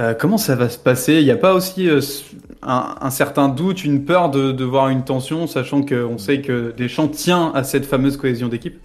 [0.00, 1.14] Euh, comment ça va se passer?
[1.14, 2.00] Il n'y a pas aussi euh,
[2.62, 7.50] un, certain doute, une peur de, voir une tension, sachant qu'on sait que Deschamps tient
[7.52, 8.78] à cette fameuse cohésion d'équipe?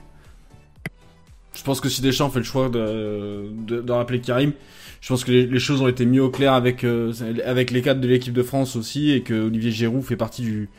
[1.55, 4.53] Je pense que si Deschamps fait le choix de, rappeler Karim,
[5.01, 7.13] je pense que les, choses ont été mises au clair avec, euh,
[7.45, 10.69] avec les cadres de l'équipe de France aussi, et que Olivier Giroud fait partie du,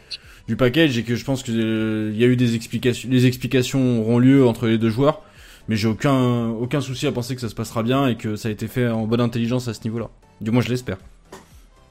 [0.46, 4.18] du package, et que je pense qu'il y a eu des explications, les explications auront
[4.18, 5.22] lieu entre les deux joueurs
[5.68, 8.48] mais j'ai aucun aucun souci à penser que ça se passera bien et que ça
[8.48, 10.11] a été fait en bonne intelligence à ce niveau-là.
[10.40, 10.98] Du moins, je l'espère.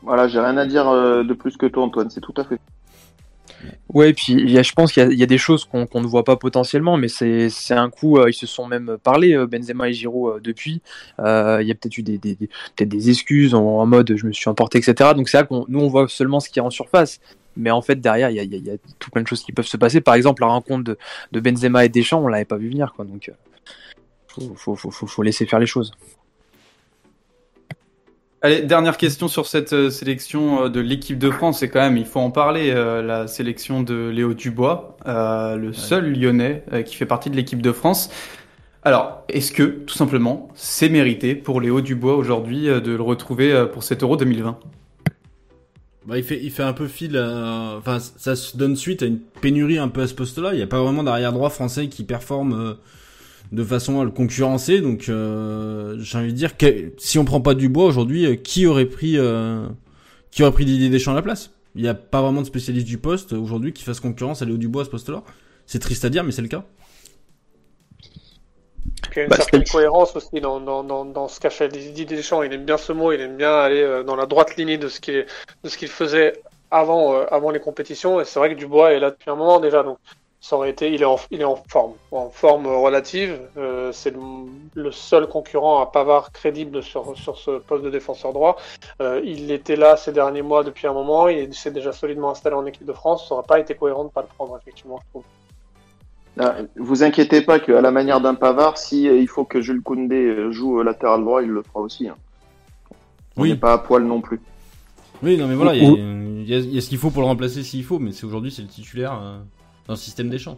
[0.01, 2.09] Voilà, j'ai rien à dire euh, de plus que toi, Antoine.
[2.09, 2.59] C'est tout à fait.
[3.87, 6.25] Ouais, et puis y a, je pense qu'il y, a des choses qu'on ne voit
[6.25, 9.93] pas potentiellement, mais c'est un coup, euh, ils se sont même parlé, euh, Benzema et
[9.93, 10.81] Giroud, depuis.
[11.19, 12.35] Il y a peut-être eu des, des,
[12.75, 15.11] peut des excuses en, mode je me suis emporté, etc.
[15.15, 17.21] Donc c'est là qu'on nous on voit seulement ce qui est en surface.
[17.55, 19.65] Mais en fait, derrière, il y a, y a, tout plein de choses qui peuvent
[19.65, 20.01] se passer.
[20.01, 20.97] Par exemple, la rencontre de,
[21.31, 22.93] de Benzema et Deschamps, on l'avait pas vu venir.
[22.95, 23.31] Quoi, donc,
[24.27, 25.93] faut, faut, faut, faut laisser faire les choses.
[28.45, 31.59] Allez, dernière question sur cette euh, sélection euh, de l'équipe de France.
[31.59, 36.11] C'est quand même, il faut en parler, euh, la sélection de Léo Dubois, le seul
[36.11, 38.09] Lyonnais qui fait partie de l'équipe de France.
[38.83, 43.81] Alors, est-ce que, tout simplement, c'est mérité pour Léo Dubois aujourd'hui de le retrouver pour
[43.83, 44.59] cet Euro 2020
[46.05, 49.87] bah, il fait, un peu fil, enfin, ça se donne suite à une pénurie un
[49.87, 50.53] peu à ce poste-là.
[50.53, 52.75] Il n'y a pas vraiment d'arrière droit français qui performe
[53.53, 54.81] de façon à le concurrencer.
[54.81, 58.35] Donc euh, j'ai envie de dire que si on prend pas du bois aujourd'hui, euh,
[58.35, 59.65] qui aurait pris euh,
[60.31, 61.51] qui aurait pris Didier Deschamps à la place?
[61.75, 64.57] Il n'y a pas vraiment de spécialiste du poste aujourd'hui qui fasse concurrence à Léo
[64.57, 65.23] Dubois à ce poste-là.
[65.65, 66.65] C'est triste à dire, mais c'est le cas.
[69.11, 71.67] Il y a une bah, certaine cohérence aussi dans, dans, dans, dans ce qu'a fait
[71.67, 72.41] Didier Deschamps.
[72.43, 74.99] Il aime bien ce mot, il aime bien aller dans la droite lignée de ce
[74.99, 75.25] qu'il
[75.63, 76.41] de ce qu'il faisait
[76.71, 78.19] avant, avant les compétitions.
[78.19, 79.83] Et c'est vrai que Dubois est là depuis un moment déjà.
[79.83, 79.99] Donc
[80.43, 83.39] ça aurait été, il est en, il est en forme, en forme relative.
[83.55, 84.13] Euh, c'est
[84.75, 88.57] le, seul concurrent à Pavard crédible sur, sur ce poste de défenseur droit.
[89.01, 91.29] Euh, il était là ces derniers mois depuis un moment.
[91.29, 93.29] Il s'est déjà solidement installé en équipe de France.
[93.29, 95.23] Ça n'aurait pas été cohérent de ne pas le prendre, effectivement, je trouve.
[96.39, 99.81] Ah, vous inquiétez pas qu'à la manière d'un Pavard, si euh, il faut que Jules
[99.81, 102.07] Koundé joue latéral droit, il le fera aussi.
[102.07, 102.15] Hein.
[103.37, 104.39] On n'est pas à poil non plus.
[105.21, 107.99] Oui, non, mais voilà, il y, a, ce qu'il faut pour le remplacer s'il faut,
[107.99, 109.11] mais c'est aujourd'hui c'est le titulaire
[109.87, 110.57] dans le système des champs.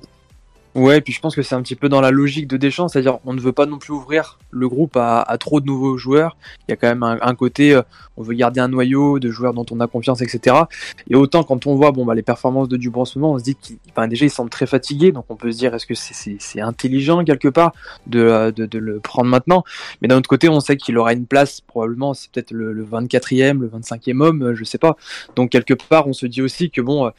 [0.76, 3.20] Ouais, puis je pense que c'est un petit peu dans la logique de Deschamps, c'est-à-dire
[3.24, 6.36] on ne veut pas non plus ouvrir le groupe à, trop de nouveaux joueurs.
[6.68, 7.82] Il y a quand même un, côté, euh,
[8.18, 10.64] on veut garder un noyau de joueurs dont on a confiance, etc.
[11.10, 13.40] Et autant quand on voit bon bah les performances de Dubois en ce moment, on
[13.40, 13.78] se dit qu'il,
[14.10, 17.48] déjà il semble très fatigué, donc on peut se dire est-ce que c'est, intelligent quelque
[17.48, 17.72] part
[18.14, 19.64] euh, de, de, le prendre maintenant?
[20.02, 22.84] Mais d'un autre côté, on sait qu'il aura une place probablement, c'est peut-être le, le
[22.84, 24.98] 24e, le 25e homme, euh, je sais pas.
[25.38, 27.10] Donc quelque part, on se dit aussi que bon,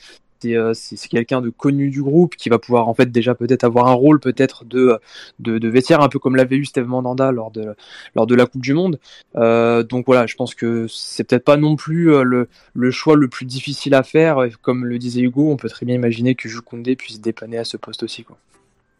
[0.54, 3.88] euh, c'est quelqu'un de connu du groupe qui va pouvoir en fait déjà peut-être avoir
[3.88, 4.98] un rôle peut-être de,
[5.38, 7.74] de, vestiaire un peu comme l'avait eu Steve Mandanda lors de
[8.14, 9.00] lors de la Coupe du Monde.
[9.36, 13.16] Euh, donc voilà, je pense que c'est peut-être pas non plus euh, le, le choix
[13.16, 14.46] le plus difficile à faire.
[14.62, 16.62] Comme le disait Hugo, on peut très bien imaginer que Jules
[16.96, 18.24] puisse dépanner à ce poste aussi.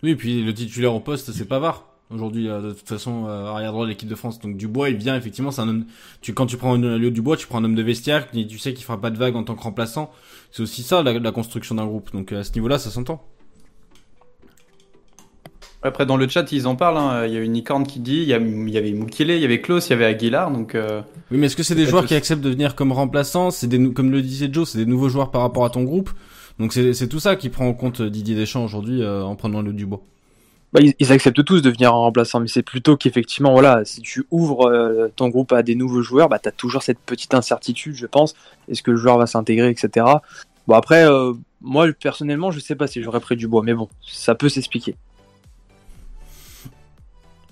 [0.03, 1.96] Oui, et puis le titulaire au poste, c'est Pavard.
[2.11, 4.39] Aujourd'hui, de toute façon, arrière droit de l'équipe de France.
[4.39, 5.51] Donc Dubois, il vient effectivement.
[5.51, 5.87] C'est un homme.
[6.21, 8.31] Tu quand tu prends un lieu Dubois, tu prends un homme de vestiaire.
[8.31, 10.13] Tu sais qu'il fera pas de vague en tant que remplaçant.
[10.53, 12.13] C'est aussi ça la, la construction d'un groupe.
[12.13, 13.25] Donc à ce niveau-là, ça s'entend.
[15.87, 16.97] Après, dans le chat, ils en parlent.
[16.97, 17.27] Hein.
[17.27, 19.87] Il y a une licorne qui dit il y, avait Mukele, il y avait Klaus,
[19.87, 20.51] il y avait Aguilar.
[20.51, 23.51] Donc, euh, Oui, mais est-ce que c'est des joueurs qui acceptent de venir comme remplaçants?
[23.51, 26.11] C'est des, Comme le disait Joe, c'est des nouveaux joueurs par rapport à ton groupe.
[26.59, 29.73] Donc c'est tout ça qui prend en compte Didier Deschamps aujourd'hui euh, en prenant le
[29.75, 30.01] Dubois.
[30.77, 34.27] Bah, ils, acceptent tous de venir en remplaçant, mais c'est plutôt qu'effectivement, voilà, si tu
[34.31, 37.95] ouvres euh, ton groupe à des nouveaux joueurs, bah, tu as toujours cette petite incertitude,
[37.95, 38.35] je pense.
[38.69, 40.05] Est-ce que le joueur va s'intégrer, etc.
[40.67, 41.07] Bon, après,
[41.63, 44.97] moi, personnellement, je sais pas si j'aurais pris Dubois, mais bon, ça peut s'expliquer.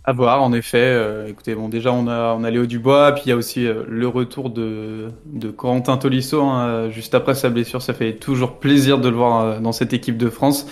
[0.06, 0.76] À voir, en effet.
[0.82, 3.66] Euh, écoutez, bon, déjà, on a, on a Léo Dubois, puis il y a aussi
[3.66, 5.10] euh, le retour de,
[5.56, 7.80] Corentin Tolisso, hein, juste après sa blessure.
[7.80, 10.66] Ça fait toujours plaisir de le voir euh, dans cette équipe de France,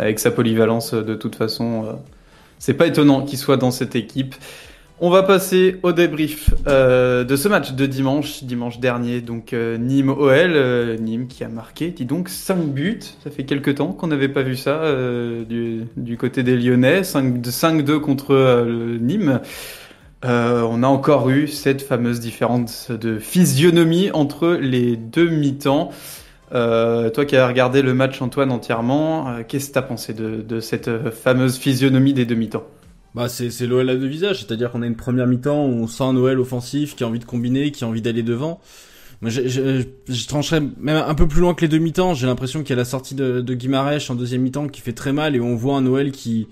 [0.00, 1.98] avec sa polyvalence, de toute façon.
[2.58, 4.34] c'est pas étonnant qu'il soit dans cette équipe.
[5.02, 9.78] On va passer au débrief euh, de ce match de dimanche, dimanche dernier, donc euh,
[9.78, 14.08] Nîmes-OL, euh, Nîmes qui a marqué, dis donc 5 buts, ça fait quelques temps qu'on
[14.08, 14.82] n'avait pas vu ça
[15.48, 18.66] du, du, côté des Lyonnais, 5-2 contre
[19.00, 19.40] Nîmes.
[20.22, 25.92] on a encore eu cette fameuse différence de physionomie entre les deux mi-temps.
[26.50, 31.10] Toi qui as regardé le match Antoine entièrement, qu'est-ce que tu as pensé de, cette
[31.10, 32.64] fameuse physionomie des deux mi-temps
[33.12, 36.04] bah c'est l'OL à deux visages, c'est-à-dire qu'on a une première mi-temps où on sent
[36.04, 38.60] un OL offensif qui a envie de combiner, qui a envie d'aller devant.
[39.20, 42.14] Moi, je, trancherais même un peu plus loin que les deux mi-temps.
[42.14, 44.94] J'ai l'impression qu'il y a la sortie de, de Guimarèche en deuxième mi-temps qui fait
[44.94, 46.48] très mal et on voit un OL qui,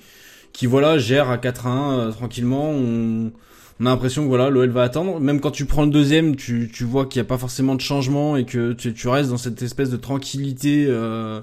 [0.53, 2.71] qui voilà, gère à 4 1 euh, tranquillement.
[2.71, 3.33] On,
[3.81, 5.21] on a l'impression que voilà, l'OL va attendre.
[5.21, 7.81] Même quand tu prends le deuxième, tu, tu vois qu'il n'y a pas forcément de
[7.81, 11.41] changement et que tu, tu restes dans cette espèce de tranquillité, euh,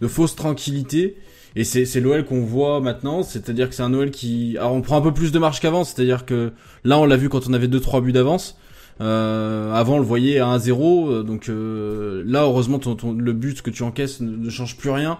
[0.00, 1.16] de fausse tranquillité.
[1.56, 4.56] Et c'est l'OL qu'on voit maintenant, c'est-à-dire que c'est un OL qui...
[4.56, 6.52] Alors on prend un peu plus de marche qu'avant, c'est-à-dire que
[6.84, 8.56] là on l'a vu quand on avait 2-3 buts d'avance.
[9.00, 13.70] Euh, avant on le voyait à 1-0, euh, donc euh, là heureusement le but que
[13.70, 15.18] tu encaisses ne, change plus rien.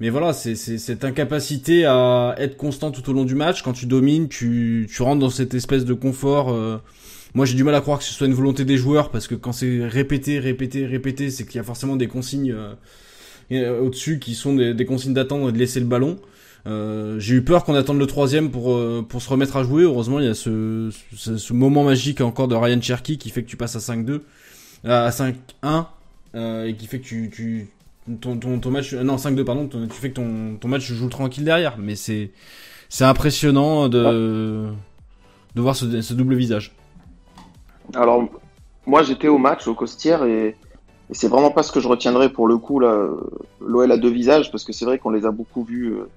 [0.00, 3.62] Mais voilà, c'est cette incapacité à être constant tout au long du match.
[3.62, 6.52] Quand tu domines, tu, tu rentres dans cette espèce de confort.
[6.52, 6.78] Euh.
[7.34, 9.34] Moi j'ai du mal à croire que ce soit une volonté des joueurs, parce que
[9.34, 12.54] quand c'est répété, répété, répété, c'est qu'il y a forcément des consignes
[13.52, 16.18] euh, au-dessus qui sont des, des consignes d'attendre et de laisser le ballon.
[16.66, 19.82] Euh, j'ai eu peur qu'on attende le troisième pour euh, pour se remettre à jouer.
[19.82, 23.48] Heureusement, il y a ce, ce, moment magique encore de Ryan Cherky qui fait que
[23.48, 24.20] tu passes à 5-2,
[24.84, 25.86] à 5-1
[26.34, 27.68] euh, et qui fait que tu, tu
[28.20, 31.44] ton, ton, ton match non 5-2 pardon, tu fais que ton, ton match joue tranquille
[31.44, 31.76] derrière.
[31.78, 32.32] Mais c'est
[32.88, 34.70] c'est impressionnant de
[35.54, 36.72] de voir ce, ce double visage.
[37.94, 38.28] Alors
[38.86, 40.56] moi j'étais au match au Costière et
[41.10, 43.08] et c'est vraiment pas ce que je retiendrai pour le coup là,
[43.60, 45.92] l'OL a deux visages parce que c'est vrai qu'on les a beaucoup vus.
[45.92, 46.08] Euh,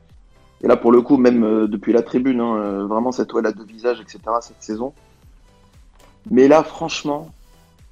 [0.64, 3.46] et là pour le coup même euh, depuis la tribune, hein, euh, vraiment cette OL
[3.46, 4.20] a deux visages, etc.
[4.42, 4.94] Cette saison.
[6.32, 7.30] Mais là franchement,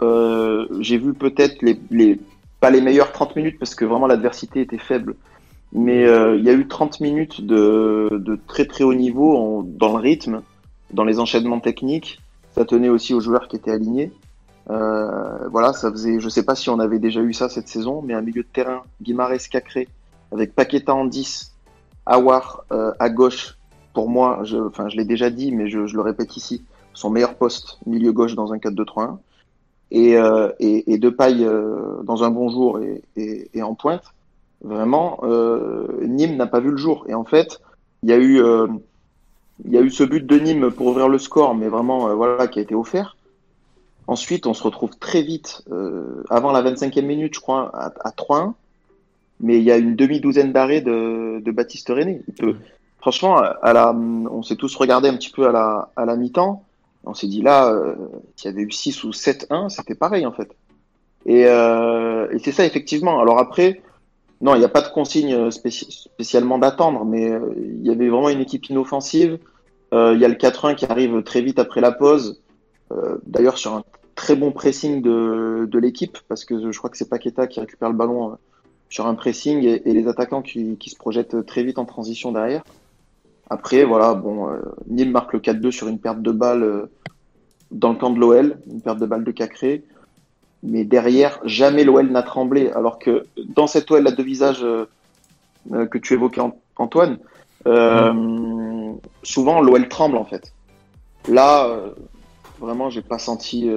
[0.01, 2.19] j'ai vu peut-être les, les,
[2.59, 5.15] pas les meilleures 30 minutes parce que vraiment l'adversité était faible.
[5.73, 9.99] Mais il y a eu 30 minutes de, de très très haut niveau dans le
[9.99, 10.41] rythme,
[10.93, 12.21] dans les enchaînements techniques.
[12.51, 14.11] Ça tenait aussi aux joueurs qui étaient alignés.
[14.69, 18.01] Euh, voilà, ça faisait, je sais pas si on avait déjà eu ça cette saison,
[18.01, 19.87] mais un milieu de terrain, Guimarães Cacré,
[20.31, 21.53] avec Paqueta en 10,
[22.05, 23.57] Awar euh, à gauche,
[23.93, 26.63] pour moi, je, enfin, je l'ai déjà dit, mais je, je, le répète ici,
[26.93, 29.17] son meilleur poste, milieu gauche dans un 4-2-3-1,
[29.91, 34.13] et, euh, et, euh, dans un bon jour et, et, et en pointe,
[34.61, 37.05] vraiment, euh, Nîmes n'a pas vu le jour.
[37.07, 37.61] Et en fait,
[38.03, 38.67] il y a eu, euh,
[39.63, 42.47] il y a eu ce but de Nîmes pour ouvrir le score, mais vraiment, voilà,
[42.47, 43.15] qui a été offert.
[44.07, 45.63] Ensuite, on se retrouve très vite,
[46.29, 48.53] avant la 25e minute, je crois, à, à 3-1.
[49.39, 52.21] Mais il y a une demi-douzaine d'arrêts de, de Baptiste René.
[52.27, 52.55] Il peut,
[52.99, 56.63] franchement, à la, on s'est tous regardé un petit peu à la, à la mi-temps.
[57.05, 57.95] On s'est dit là, euh,
[58.35, 60.49] s'il y avait eu 6 ou 7-1, c'était pareil en fait.
[61.25, 63.19] Et, euh, et c'est ça effectivement.
[63.19, 63.81] Alors après,
[64.41, 68.09] non, il n'y a pas de consigne spéci spécialement d'attendre, mais euh, il y avait
[68.09, 69.39] vraiment une équipe inoffensive.
[69.93, 72.41] Euh, il y a le 4-1 qui arrive très vite après la pause.
[72.91, 73.83] Euh, D'ailleurs, sur un
[74.15, 77.95] très bon pressing de, l'équipe, parce que je crois que c'est Paqueta qui récupère le
[77.95, 78.35] ballon euh,
[78.89, 82.63] sur un pressing et, les attaquants qui, se projettent très vite en transition derrière.
[83.49, 86.91] Après, voilà, bon, euh, Nîmes marque le 4-2 sur une perte de balle euh,
[87.71, 89.83] dans le camp de l'OL, une perte de balle de Cacré.
[90.63, 92.71] Mais derrière, jamais l'OL n'a tremblé.
[92.71, 94.87] Alors que dans cette OL à deux visages euh,
[95.85, 96.41] que tu évoquais,
[96.77, 97.19] Antoine,
[97.65, 98.93] mmh.
[99.23, 100.53] souvent l'OL tremble en fait.
[101.27, 101.67] Là,
[102.59, 103.69] Vraiment, j'ai pas senti.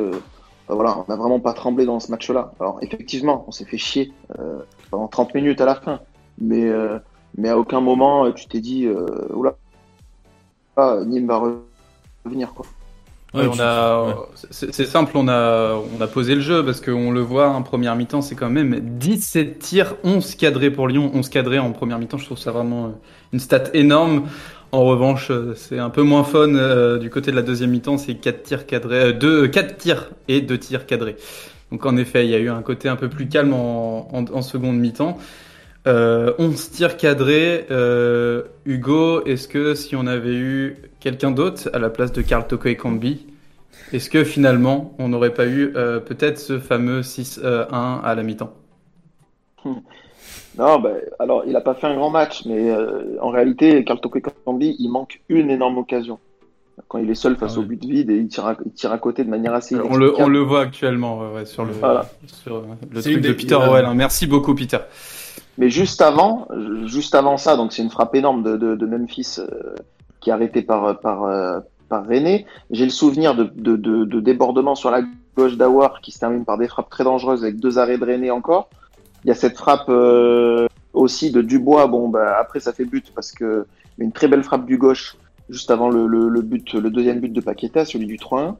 [0.68, 2.52] Voilà, on n'a vraiment pas tremblé dans ce match-là.
[2.60, 4.12] Alors, effectivement, on s'est fait chier
[4.90, 6.00] pendant 30 minutes à la fin.
[6.40, 6.70] Mais,
[7.38, 9.54] mais à aucun moment, tu t'es dit, euh, oula,
[11.06, 11.40] Nîmes va
[12.24, 12.52] revenir.
[12.52, 12.66] Quoi.
[13.34, 14.16] Ouais, on a,
[14.50, 17.94] c'est simple, on a, on a posé le jeu parce qu'on le voit en première
[17.94, 22.18] mi-temps, c'est quand même 17 tirs, 11 cadrés pour Lyon, 11 cadrés en première mi-temps.
[22.18, 22.94] Je trouve ça vraiment
[23.32, 24.24] une stat énorme.
[24.72, 28.14] En revanche, c'est un peu moins fun euh, du côté de la deuxième mi-temps, c'est
[28.14, 31.16] 4 tirs cadrés, euh, deux, 4 tirs et 2 tirs cadrés.
[31.70, 34.24] Donc en effet, il y a eu un côté un peu plus calme en, en,
[34.24, 35.18] en seconde mi-temps.
[35.88, 37.66] Euh, 11 tirs cadrés.
[37.70, 42.46] Euh, Hugo, est-ce que si on avait eu quelqu'un d'autre à la place de Karl
[42.46, 43.26] Toko et Kambi,
[43.92, 48.52] est-ce que finalement on n'aurait pas eu euh, peut-être ce fameux 6-1 à la mi-temps?
[49.64, 54.00] Non, bah, alors il n'a pas fait un grand match, mais euh, en réalité, Karl
[54.00, 56.18] Toko et Kambi, il manque une énorme occasion.
[56.88, 58.92] Quand il est seul face Ah au but vide et il tire à, il tire
[58.92, 60.32] à côté de manière assez on le, on inexplicable.
[60.32, 62.06] le voit actuellement ouais, ouais, sur le, Voilà.
[62.26, 63.84] sur euh, le truc de Peter Orwell.
[63.84, 63.94] hein.
[63.94, 64.78] Merci beaucoup, Peter.
[65.58, 66.46] Mais juste avant,
[66.84, 69.74] juste avant ça, donc c'est une frappe énorme de, Memphis euh,
[70.20, 72.46] qui est arrêtée par par euh, par René.
[72.70, 75.02] J'ai le souvenir de, de, de, de débordement sur la
[75.36, 78.30] gauche d'Awar qui se termine par des frappes très dangereuses avec deux arrêts de René
[78.30, 78.70] encore.
[79.24, 81.88] Il y a cette frappe euh, aussi de Dubois.
[81.88, 83.66] Bon, bah, après ça fait but parce que
[83.98, 85.16] une très belle frappe du gauche
[85.50, 88.54] juste avant le, le, le but, le deuxième but de Paqueta, celui du 3-1.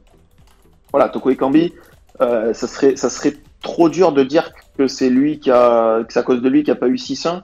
[0.91, 1.71] Voilà, Toko Ekambi,
[2.19, 6.13] euh, ça serait ça serait trop dur de dire que c'est lui qui a que
[6.13, 7.41] c'est à cause de lui qui a pas eu 6-1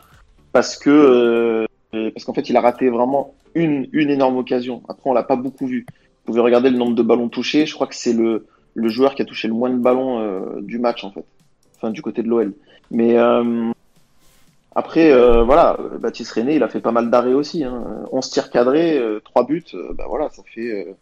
[0.52, 0.90] parce que
[1.94, 4.84] euh, parce qu'en fait il a raté vraiment une une énorme occasion.
[4.88, 5.86] Après on l'a pas beaucoup vu.
[5.90, 7.66] Vous pouvez regarder le nombre de ballons touchés.
[7.66, 10.62] Je crois que c'est le le joueur qui a touché le moins de ballons euh,
[10.62, 11.26] du match en fait.
[11.76, 12.54] Enfin du côté de l'OL.
[12.92, 13.72] Mais euh,
[14.76, 15.12] après
[15.44, 17.64] voilà, Baptiste René il a fait pas mal d'arrêts aussi.
[17.64, 18.06] Hein.
[18.12, 19.64] 11 tirs cadrés, euh, 3 buts.
[19.96, 20.96] bah voilà, ça fait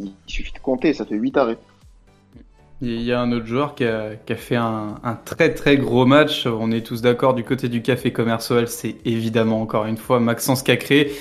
[0.00, 1.58] il suffit de compter, ça fait 8 arrêts.
[2.82, 6.46] Il y a un autre joueur qui a, fait un, très très gros match.
[6.46, 10.20] On est tous d'accord du côté du café commerce OL, c'est évidemment encore une fois
[10.20, 11.12] Maxence Cacré.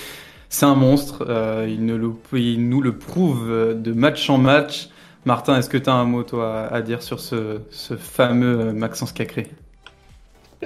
[0.49, 1.25] C'est un monstre.
[1.29, 4.89] Euh, il, nous le prouve de match en match.
[5.23, 7.61] Martin, est-ce que tu as un mot toi à dire sur ce,
[7.97, 9.49] fameux Maxence Cacré?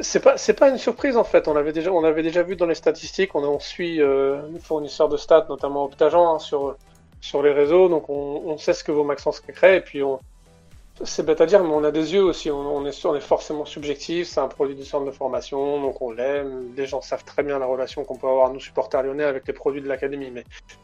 [0.02, 1.47] C'est pas, pas une surprise en fait.
[1.47, 3.36] On avait déjà vu dans les statistiques.
[3.36, 6.75] On, suit euh, fournisseurs de stats, notamment Optagent, hein, sur
[7.21, 7.89] sur les réseaux.
[7.89, 9.75] Donc on, on sait ce que vaut Maxence Cacré.
[9.75, 10.19] Et puis on,
[11.03, 12.51] c'est bête à dire, mais on a des yeux aussi.
[12.51, 14.27] On, est, forcément subjectif.
[14.27, 16.73] C'est un produit du centre de formation, donc on l'aime.
[16.75, 19.53] Les gens savent très bien la relation qu'on peut avoir nous supporters lyonnais avec les
[19.53, 20.31] produits de l'académie.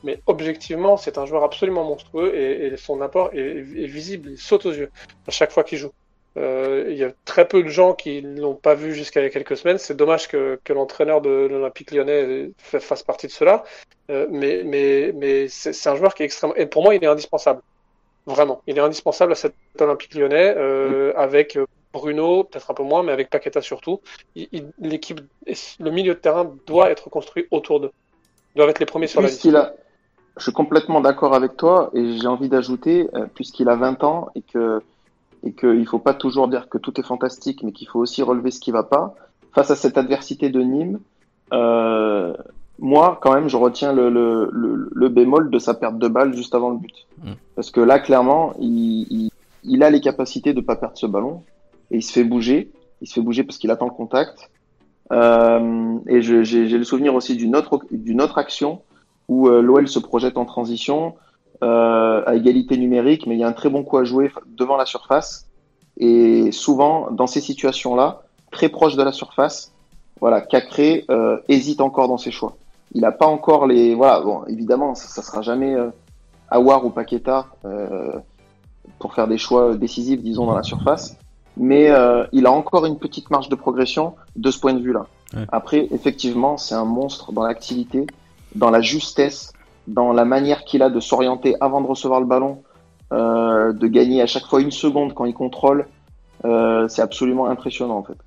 [0.03, 4.31] Mais, objectivement, c'est un joueur absolument monstrueux et, son apport est, visible.
[4.31, 4.91] Il saute aux yeux
[5.27, 5.91] à chaque fois qu'il joue.
[6.37, 9.23] Euh, il y a très peu de gens qui ne l'ont pas vu jusqu'à il
[9.23, 9.77] y a quelques semaines.
[9.77, 13.63] C'est dommage que, l'entraîneur de l'Olympique lyonnais fa- fasse partie de cela.
[14.09, 16.55] Euh, mais mais, c'est un joueur qui est extrêmement...
[16.55, 17.61] Et pour moi, il est indispensable.
[18.25, 18.61] Vraiment.
[18.67, 21.57] Il est indispensable à cet Olympique lyonnais euh, avec
[21.93, 24.01] Bruno, peut-être un peu moins, mais avec Paqueta surtout.
[24.35, 25.21] L'équipe,
[25.79, 27.91] le milieu de terrain doit être construit autour d'eux.
[28.55, 29.45] Ils doivent être les premiers sur la liste.
[29.53, 29.73] A,
[30.37, 34.29] je suis complètement d'accord avec toi et j'ai envie d'ajouter, euh, puisqu'il a 20 ans
[34.35, 34.81] et que
[35.43, 38.49] et qu'il faut pas toujours dire que tout est fantastique, mais qu'il faut aussi relever
[38.49, 39.13] ce qui va pas.
[39.53, 40.99] Face à cette adversité de Nîmes,
[41.53, 42.33] euh,
[42.79, 46.35] moi, quand même, je retiens le, le, le, le bémol de sa perte de balle
[46.35, 47.07] juste avant le but.
[47.23, 47.31] Mm.
[47.55, 49.31] Parce que là, clairement, il, il,
[49.63, 51.43] il a les capacités de pas perdre ce ballon
[51.91, 52.71] et il se fait bouger.
[53.01, 54.49] Il se fait bouger parce qu'il attend le contact.
[55.11, 58.81] Euh, et j'ai j'ai le souvenir aussi d'une autre, d'une autre action
[59.27, 61.15] où euh, l'OL se projette en transition
[61.63, 64.77] euh, à égalité numérique, mais il y a un très bon coup à jouer devant
[64.77, 65.47] la surface.
[65.97, 69.73] Et souvent, dans ces situations-là, très proche de la surface,
[70.19, 72.57] voilà, Cacré euh, hésite encore dans ses choix.
[72.95, 75.89] Il n'a pas encore les, voilà, bon, évidemment, ça, ça sera jamais euh,
[76.49, 78.13] Awar ou Paqueta euh,
[78.99, 81.17] pour faire des choix décisifs, disons, dans la surface.
[81.57, 85.07] Mais euh, il a encore une petite marge de progression de ce point de vue-là.
[85.35, 85.45] Ouais.
[85.51, 88.07] Après, effectivement, c'est un monstre dans l'activité,
[88.55, 89.51] dans la justesse,
[89.87, 92.63] dans la manière qu'il a de s'orienter avant de recevoir le ballon,
[93.11, 95.85] de gagner à chaque fois une seconde quand il contrôle.
[96.43, 98.17] C'est absolument impressionnant en fait.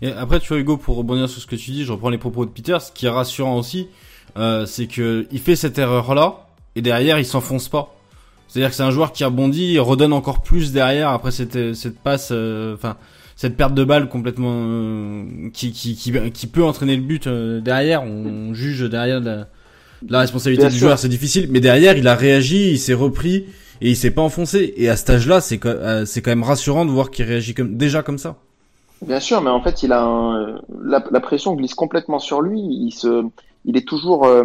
[0.00, 2.18] Et après, tu vois, Hugo, pour rebondir sur ce que tu dis, je reprends les
[2.18, 2.76] propos de Peter.
[2.80, 3.88] Ce qui est rassurant aussi,
[4.36, 7.94] euh, c'est que il fait cette erreur-là et derrière, il s'enfonce pas.
[8.48, 11.98] C'est-à-dire que c'est un joueur qui rebondit, il redonne encore plus derrière après cette cette
[11.98, 12.96] passe, euh, enfin
[13.34, 17.60] cette perte de balle complètement euh, qui, qui qui qui peut entraîner le but euh,
[17.60, 18.02] derrière.
[18.02, 19.46] On juge derrière la,
[20.08, 20.88] la responsabilité Bien du sûr.
[20.88, 23.46] joueur, c'est difficile, mais derrière, il a réagi, il s'est repris
[23.80, 24.74] et il s'est pas enfoncé.
[24.76, 27.76] Et à cet âge-là, c'est euh, c'est quand même rassurant de voir qu'il réagit comme
[27.78, 28.36] déjà comme ça.
[29.06, 32.60] Bien sûr, mais en fait, il a un, la, la pression glisse complètement sur lui.
[32.60, 33.24] Il se,
[33.64, 34.44] il est toujours, euh,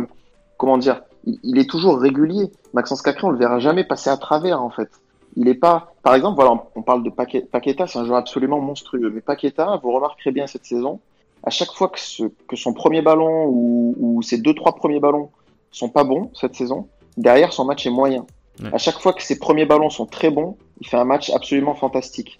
[0.57, 2.51] comment dire, il, il est toujours régulier.
[2.73, 4.89] Maxence Cacré, on le verra jamais passer à travers en fait.
[5.35, 8.59] Il est pas, par exemple, voilà, on parle de Paquet- Paqueta, c'est un joueur absolument
[8.59, 9.11] monstrueux.
[9.13, 10.99] Mais Paqueta, vous remarquerez bien cette saison,
[11.43, 14.99] à chaque fois que, ce, que son premier ballon ou, ou ses deux trois premiers
[14.99, 15.29] ballons
[15.71, 16.87] sont pas bons cette saison.
[17.17, 18.25] Derrière, son match est moyen.
[18.63, 18.73] Ouais.
[18.73, 21.75] À chaque fois que ses premiers ballons sont très bons, il fait un match absolument
[21.75, 22.39] fantastique.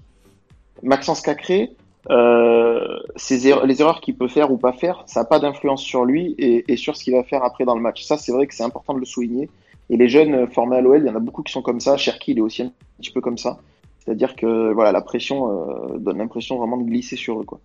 [0.81, 1.75] Maxence Cacré,
[2.09, 2.99] euh,
[3.31, 6.71] les erreurs qu'il peut faire ou pas faire, ça n'a pas d'influence sur lui et,
[6.71, 8.03] et sur ce qu'il va faire après dans le match.
[8.03, 9.49] Ça, c'est vrai que c'est important de le souligner.
[9.89, 11.79] Et les jeunes euh, formés à l'OL, il y en a beaucoup qui sont comme
[11.79, 11.97] ça.
[11.97, 13.59] Cherki, il est aussi un petit peu comme ça.
[13.99, 17.43] C'est-à-dire que voilà, la pression euh, donne l'impression vraiment de glisser sur eux.
[17.43, 17.59] Quoi.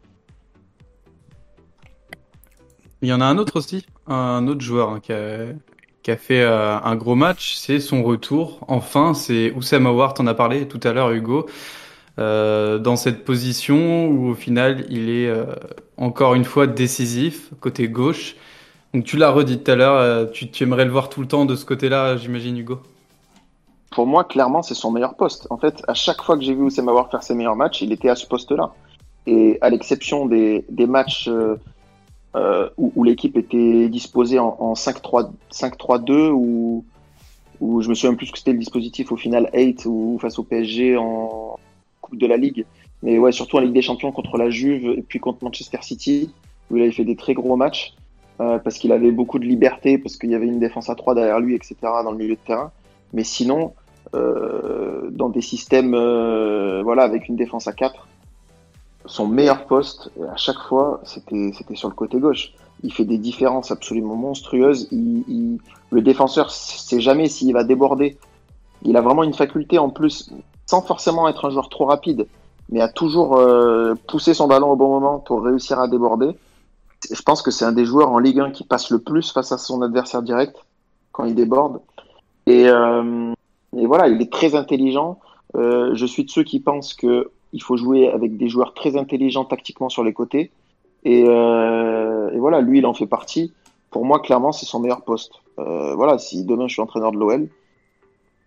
[3.00, 6.78] Il y en a un autre aussi, un autre joueur hein, qui, a, fait euh,
[6.78, 8.60] un gros match, c'est son retour.
[8.68, 11.46] Enfin, c'est Oussama Aouar, t'en as parlé tout à l'heure, Hugo,
[12.18, 15.46] euh, dans cette position où au final il est euh,
[15.96, 18.36] encore une fois décisif côté gauche.
[18.92, 21.46] Donc tu l'as redit tout à l'heure, euh, tu, aimerais le voir tout le temps
[21.46, 22.80] de ce côté-là, j'imagine, Hugo?
[23.90, 25.46] Pour moi, clairement, c'est son meilleur poste.
[25.48, 27.92] En fait, à chaque fois que j'ai vu Oussem Aouar faire ses meilleurs matchs, il
[27.92, 28.72] était à ce poste-là.
[29.26, 31.30] Et à l'exception des, matchs
[32.76, 36.84] où, l'équipe était disposée en, en 5-3 5-3-2 ou
[37.62, 40.42] où je me souviens plus que c'était le dispositif au final 8 ou face au
[40.42, 41.58] PSG en
[42.12, 42.66] De la Ligue.
[43.02, 46.30] Mais ouais, surtout en Ligue des Champions contre la Juve et puis contre Manchester City,
[46.70, 47.94] où il avait fait des très gros matchs
[48.40, 51.14] euh, parce qu'il avait beaucoup de liberté, parce qu'il y avait une défense à 3
[51.14, 51.76] derrière lui, etc.
[51.82, 52.72] dans le milieu de terrain.
[53.12, 53.74] Mais sinon,
[54.14, 58.08] euh, dans des systèmes euh, voilà, avec une défense à 4,
[59.04, 62.52] son meilleur poste, à chaque fois, c'était sur le côté gauche.
[62.82, 64.88] Il fait des différences absolument monstrueuses.
[64.90, 68.16] Le défenseur sait jamais s'il va déborder.
[68.82, 70.32] Il a vraiment une faculté en plus,
[70.66, 72.26] sans forcément être un joueur trop rapide,
[72.70, 76.30] mais à toujours euh, pousser son ballon au bon moment pour réussir à déborder.
[77.10, 79.52] Je pense que c'est un des joueurs en Ligue 1 qui passe le plus face
[79.52, 80.56] à son adversaire direct
[81.10, 81.80] quand il déborde.
[82.46, 83.32] Et, euh,
[83.72, 85.18] voilà, il est très intelligent.
[85.56, 88.96] Euh, je suis de ceux qui pensent que il faut jouer avec des joueurs très
[88.96, 90.50] intelligents tactiquement sur les côtés.
[91.04, 93.52] Et, et voilà, lui, il en fait partie.
[93.90, 95.32] Pour moi, clairement, c'est son meilleur poste.
[95.58, 97.50] Voilà, si demain je suis entraîneur de l'OL,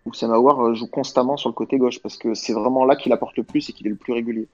[0.06, 3.36] Oussem Aouar joue constamment sur le côté gauche parce que c'est vraiment là qu'il apporte
[3.36, 4.48] le plus et qu'il est le plus régulier.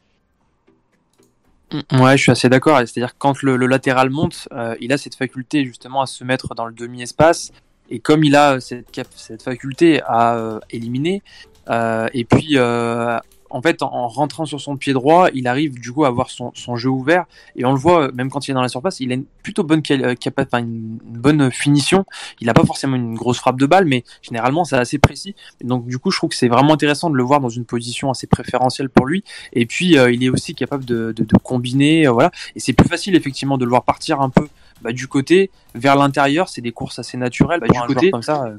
[1.93, 2.79] Ouais, je suis assez d'accord.
[2.79, 6.55] C'est-à-dire que quand le, latéral monte, euh, il a cette faculté justement à se mettre
[6.55, 7.53] dans le demi-espace.
[7.91, 11.23] Et comme il a cette, cap- cette faculté à euh, éliminer,
[11.69, 13.19] euh, et puis euh,
[13.55, 16.31] en fait en, en rentrant sur son pied droit, il arrive du coup à avoir
[16.31, 17.25] son, son jeu ouvert.
[17.57, 19.63] Et on le voit, même quand il est dans la surface, il a une plutôt
[19.65, 20.15] bonne, euh,
[20.59, 22.05] une, une bonne finition.
[22.41, 25.35] Il n'a pas forcément une grosse frappe de balle, mais généralement c'est assez précis.
[25.61, 27.65] Et donc du coup, je trouve que c'est vraiment intéressant de le voir dans une
[27.65, 29.23] position assez préférentielle pour lui.
[29.53, 32.31] Et puis euh, il est aussi capable de, de, de combiner, euh, voilà.
[32.57, 34.49] Et c'est plus facile effectivement de le voir partir un peu
[34.81, 36.49] bah, du côté vers l'intérieur.
[36.49, 38.45] C'est des courses assez naturelles Bah, pour du un côté- joueur comme ça.
[38.45, 38.57] euh.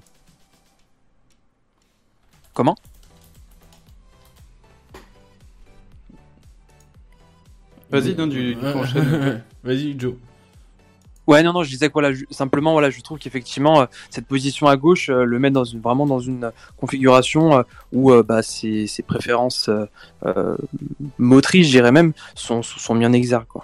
[2.54, 2.76] Comment?
[7.94, 8.56] Vas-y, non, du.
[9.64, 10.16] Vas-y, Joe.
[11.26, 14.26] Ouais, non, non, je disais que voilà, je- simplement, voilà, je trouve qu'effectivement, euh, cette
[14.28, 17.64] position à gauche euh, le met dans une, vraiment dans une configuration euh,
[17.94, 19.86] où euh, bah, ses, ses préférences euh,
[20.26, 20.58] euh,
[21.18, 23.46] motrices, je dirais même, sont, sont mis en exergue.
[23.48, 23.64] Quoi.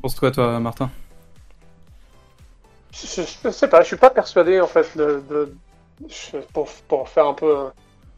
[0.00, 0.90] Pense-toi, toi, Martin?
[2.92, 5.54] Je, je sais pas, je suis pas persuadé en fait de, de-
[6.08, 7.68] je- pour, pour faire un peu euh,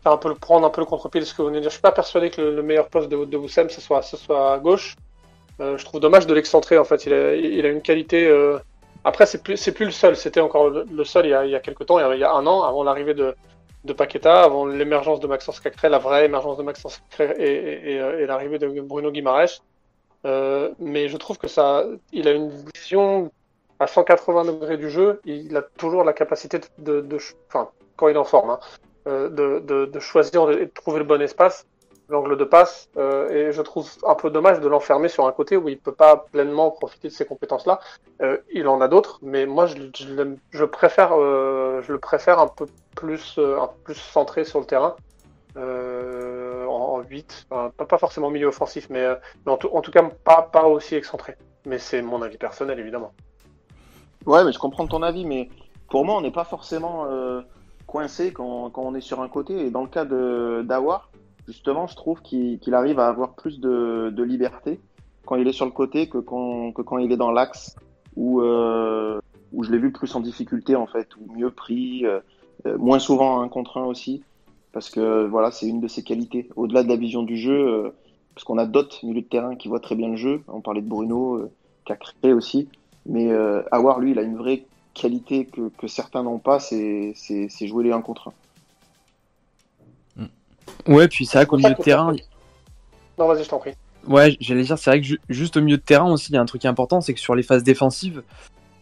[0.05, 1.63] faire un peu le prendre un peu le contre-pied de ce que vous venez de
[1.63, 1.71] dire.
[1.71, 4.17] Je suis pas persuadé que le, le meilleur poste de, de Woussem ce soit ce
[4.17, 4.95] soit à gauche.
[5.61, 7.07] Euh, je trouve dommage de l'excentrer en fait.
[7.07, 8.27] Il a, une qualité.
[8.27, 8.59] euh,
[9.03, 10.15] Après c'est plus c'est plus le seul.
[10.17, 12.33] C'était encore le, seul il y a il y a quelques temps, il y a,
[12.33, 13.35] un an avant l'arrivée de
[13.85, 18.01] de Paqueta, avant l'émergence de Maxence Cacré, la vraie émergence de Maxence Cacré et, et,
[18.01, 19.61] euh, l'arrivée de Bruno Guimaraes.
[20.79, 23.31] Mais je trouve que ça, il a une vision
[23.79, 25.21] à 180 degrés du jeu.
[25.27, 27.07] Il a toujours la capacité de,
[27.49, 28.61] enfin, quand il est en forme, hein,
[29.07, 31.67] euh, de, choisir et de trouver le bon espace,
[32.09, 32.89] l'angle de passe.
[32.97, 35.93] euh, et je trouve un peu dommage de l'enfermer sur un côté où il peut
[35.93, 37.81] pas pleinement profiter de ces compétences-là.
[38.23, 43.39] Euh, il en a d'autres, mais moi je, préfère, je le préfère un peu plus,
[43.39, 44.97] un plus centré sur le terrain.
[45.57, 49.07] En, en 8, Enfin, pas, forcément milieu offensif, mais,
[49.45, 51.37] mais en, tout, en tout cas pas, pas aussi excentré.
[51.67, 53.13] Mais c'est mon avis personnel, évidemment.
[54.27, 55.49] Ouais, mais je comprends ton avis, mais
[55.91, 57.07] pour moi, on n'est pas forcément
[57.95, 59.67] coincé quand, quand on est sur un côté.
[59.67, 61.11] Et dans le cas d'Awar,
[61.47, 64.81] justement, je trouve qu'il arrive à avoir plus de, de liberté
[65.25, 67.77] quand il est sur le côté que quand, que quand il est dans l'axe,
[68.17, 69.21] où, euh,
[69.59, 72.19] je l'ai vu plus en difficulté, en fait, ou mieux pris, euh,
[72.67, 74.25] euh, moins souvent un contre un aussi,
[74.73, 76.49] parce que voilà, c'est une de ses qualités.
[76.57, 77.91] Au-delà de la vision du jeu, euh,
[78.35, 80.43] parce qu'on a d'autres milieux de terrain qui voient très bien le jeu.
[80.49, 81.49] On parlait de Bruno,
[81.85, 82.69] Cacré aussi.
[83.07, 83.31] Mais
[83.71, 84.65] Awar, lui, il a une vraie
[84.95, 88.33] qualité que, que certains n'ont pas, c'est c'est- c'est jouer les 1 contre 1.
[90.87, 92.15] Ouais, puis c'est vrai qu'au milieu de terrain,
[93.19, 93.73] Non, vas-y, je t'en prie.
[94.07, 96.37] Ouais, j'allais dire, c'est vrai que ju- juste au milieu de terrain aussi, il y
[96.39, 98.23] a un truc important, c'est que sur les phases défensives,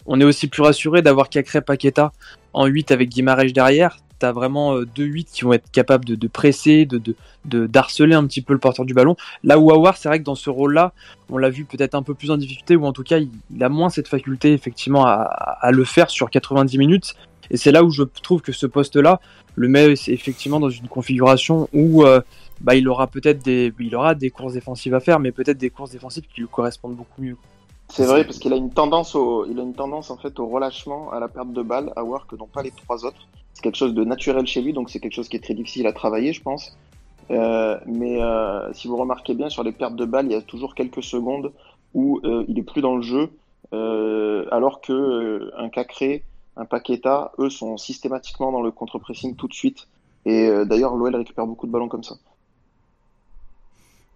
[0.07, 2.11] on est aussi plus rassuré d'avoir Cacré Paqueta
[2.55, 3.99] en 8 avec Guimarães derrière.
[4.23, 8.25] Tu as vraiment euh, deux 8 qui vont être capables de, presser, de, d'harceler un
[8.25, 9.16] petit peu le porteur du ballon.
[9.43, 10.93] Là où Awar, c'est vrai que dans ce rôle-là,
[11.29, 13.68] on l'a vu peut-être un peu plus en difficulté, ou en tout cas, il, a
[13.68, 17.16] moins cette faculté effectivement à, le faire sur 90 minutes.
[17.51, 19.20] Et c'est là où je trouve que ce poste-là
[19.57, 22.20] le met effectivement dans une configuration où euh,
[22.61, 26.25] bah, il aura peut-être des, des courses défensives à faire, mais peut-être des courses défensives
[26.33, 27.37] qui lui correspondent beaucoup mieux.
[27.89, 30.47] C'est vrai parce qu'il a une tendance au, il a une tendance en fait au
[30.47, 33.29] relâchement, à la perte de balles, à voir que n'ont pas les trois autres.
[33.55, 35.87] C'est quelque chose de naturel chez lui, donc c'est quelque chose qui est très difficile
[35.87, 36.77] à travailler, je pense.
[37.31, 40.43] Euh, mais euh, si vous remarquez bien sur les pertes de balles, il y a
[40.43, 41.53] toujours quelques secondes
[41.95, 43.31] où euh, il est plus dans le jeu,
[43.73, 46.25] euh, alors que euh, un Cacré,
[46.57, 49.89] un Paqueta, eux sont systématiquement dans le contre-pressing tout de suite.
[50.25, 52.17] Et euh, d'ailleurs, l'OL récupère beaucoup de ballons comme ça.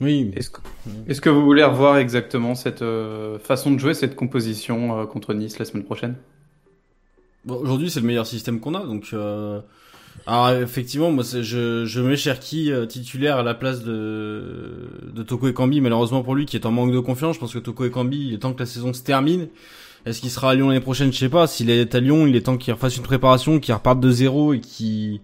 [0.01, 0.31] Oui.
[0.37, 0.61] Est-ce que,
[1.09, 5.33] est que, vous voulez revoir exactement cette euh, façon de jouer, cette composition euh, contre
[5.33, 6.17] Nice la semaine prochaine?
[7.47, 8.85] Bon, Aujourd'hui, c'est le meilleur système qu'on a.
[8.85, 9.61] Donc, euh...
[10.27, 14.43] alors effectivement, moi, je, je mets Cherki euh, titulaire à la place de,
[15.15, 15.81] de Toko Ekambi.
[15.81, 17.37] Malheureusement pour lui, qui est en manque de confiance.
[17.37, 19.49] Je pense que Toko Ekambi, il est temps que la saison se termine.
[20.05, 21.13] Est-ce qu'il sera à Lyon l'année prochaine?
[21.13, 21.47] Je sais pas.
[21.47, 24.53] S'il est à Lyon, il est temps qu'il refasse une préparation, qu'il reparte de zéro
[24.53, 25.21] et qu'il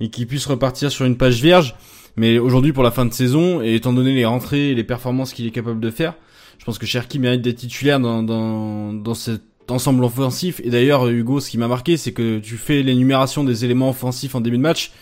[0.00, 1.74] et qu'il puisse repartir sur une page vierge.
[2.16, 5.32] Mais aujourd'hui, pour la fin de saison, et étant donné les rentrées et les performances
[5.32, 6.14] qu'il est capable de faire,
[6.58, 10.60] je pense que Cherki mérite d'être titulaire dans, dans, dans cet ensemble offensif.
[10.64, 14.34] Et d'ailleurs, Hugo, ce qui m'a marqué, c'est que tu fais l'énumération des éléments offensifs
[14.34, 14.92] en début de match,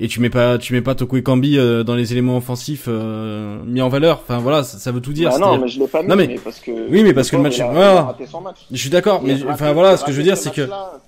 [0.00, 3.58] et tu mets pas, tu mets pas Toko Ekambi euh, dans les éléments offensifs euh,
[3.64, 4.20] mis en valeur.
[4.22, 5.30] Enfin voilà, ça, ça veut tout dire.
[5.30, 6.28] Bah non, mais je l'ai pas mis, non, mais...
[6.28, 6.70] mais parce que.
[6.88, 7.58] Oui, mais parce que le match.
[7.58, 8.02] A, voilà.
[8.02, 8.58] raté son match.
[8.70, 11.00] Je suis d'accord, mais enfin voilà, ce que je veux dire, c'est que là,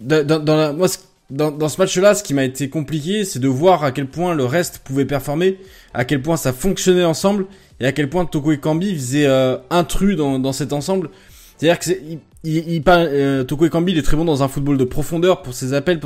[0.00, 0.98] dans, dans, dans la, moi, ce
[1.30, 4.34] dans, dans ce match-là, ce qui m'a été compliqué, c'est de voir à quel point
[4.34, 5.58] le reste pouvait performer,
[5.94, 7.46] à quel point ça fonctionnait ensemble,
[7.80, 11.10] et à quel point Toko Ekambi faisait euh, intrus dans, dans cet ensemble.
[11.56, 14.48] C'est-à-dire que c'est, il, il, il euh, Toko Ekambi, il est très bon dans un
[14.48, 16.00] football de profondeur pour ses appels.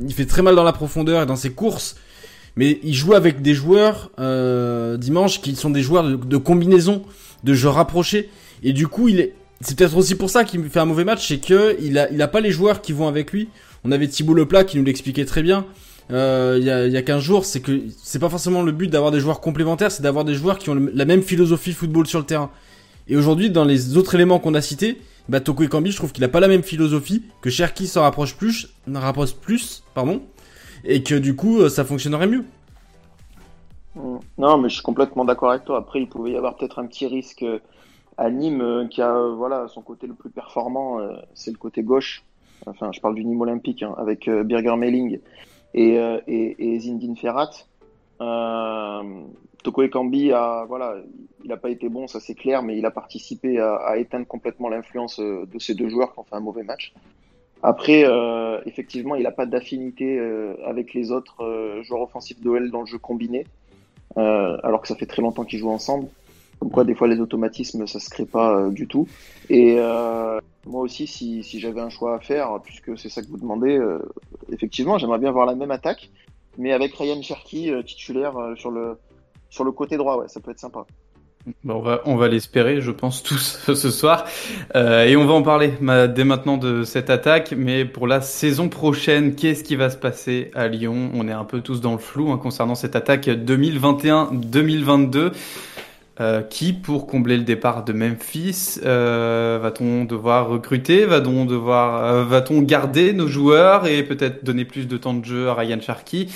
[0.00, 1.96] Il fait très mal dans la profondeur et dans ses courses,
[2.56, 7.02] mais il joue avec des joueurs euh, dimanche qui sont des joueurs de, combinaison,
[7.42, 8.30] de jeux rapprochés,
[8.62, 11.28] et du coup, il est c'est peut-être aussi pour ça qu'il fait un mauvais match,
[11.28, 13.48] c'est que il a, il a pas les joueurs qui vont avec lui.
[13.82, 15.64] On avait Thibaut Leplat qui nous l'expliquait très bien
[16.10, 18.88] euh, il, y a, y a 15 jours, c'est que c'est pas forcément le but
[18.88, 22.18] d'avoir des joueurs complémentaires, c'est d'avoir des joueurs qui ont la même philosophie football sur
[22.18, 22.50] le terrain.
[23.08, 24.98] Et aujourd'hui, dans les autres éléments qu'on a cités,
[25.28, 28.36] bah, Toko Ekambi, je trouve qu'il a pas la même philosophie, que Cherki s'en rapproche
[28.36, 30.22] plus, rapproche plus, pardon,
[30.84, 32.44] et que du coup, ça fonctionnerait mieux.
[34.38, 35.78] Non, mais je suis complètement d'accord avec toi.
[35.78, 37.44] Après, il pouvait y avoir peut-être un petit risque
[38.16, 41.82] à Nîmes, euh, qui a voilà son côté le plus performant, euh, c'est le côté
[41.82, 42.24] gauche.
[42.66, 45.20] Enfin, je parle du Nîmes olympique hein, avec euh, Birger Melling
[45.74, 45.96] et,
[46.28, 47.50] et, et Zindine Ferrat.
[49.62, 50.96] Toko Ekambi a voilà,
[51.44, 54.68] il n'a pas été bon, ça c'est clair, mais il a participé à, éteindre complètement
[54.68, 56.92] l'influence de ces deux joueurs qui ont fait un mauvais match.
[57.66, 62.70] Après, euh, effectivement, il n'a pas d'affinité euh, avec les autres euh, joueurs offensifs d'OL
[62.70, 63.46] dans le jeu combiné,
[64.16, 66.08] alors que ça fait très longtemps qu'ils jouent ensemble.
[66.58, 69.08] Comme quoi, des fois, les automatismes, ça se crée pas du tout.
[69.48, 69.76] Et
[70.66, 73.80] moi aussi, si, si j'avais un choix à faire, puisque c'est ça que vous demandez,
[74.52, 76.10] effectivement, j'aimerais bien voir la même attaque,
[76.58, 78.98] mais avec Ryan Cherky titulaire sur le
[79.48, 80.84] sur le côté droit, ouais, ça peut être sympa.
[81.62, 84.24] Bon, on va, l'espérer, je pense tous ce soir,
[84.76, 85.74] euh, et on va en parler
[86.14, 87.52] dès maintenant de cette attaque.
[87.56, 91.10] Mais pour la saison prochaine, qu'est-ce qui va se passer à Lyon?
[91.12, 95.32] On est un peu tous dans le flou hein, concernant cette attaque 2021-2022.
[96.20, 101.06] Euh, qui, pour combler le départ de Memphis, euh, va-t-on devoir recruter?
[101.06, 105.54] Va-t-on devoir, va-t-on garder nos joueurs et peut-être donner plus de temps de jeu à
[105.54, 106.28] Ryan Sharkey?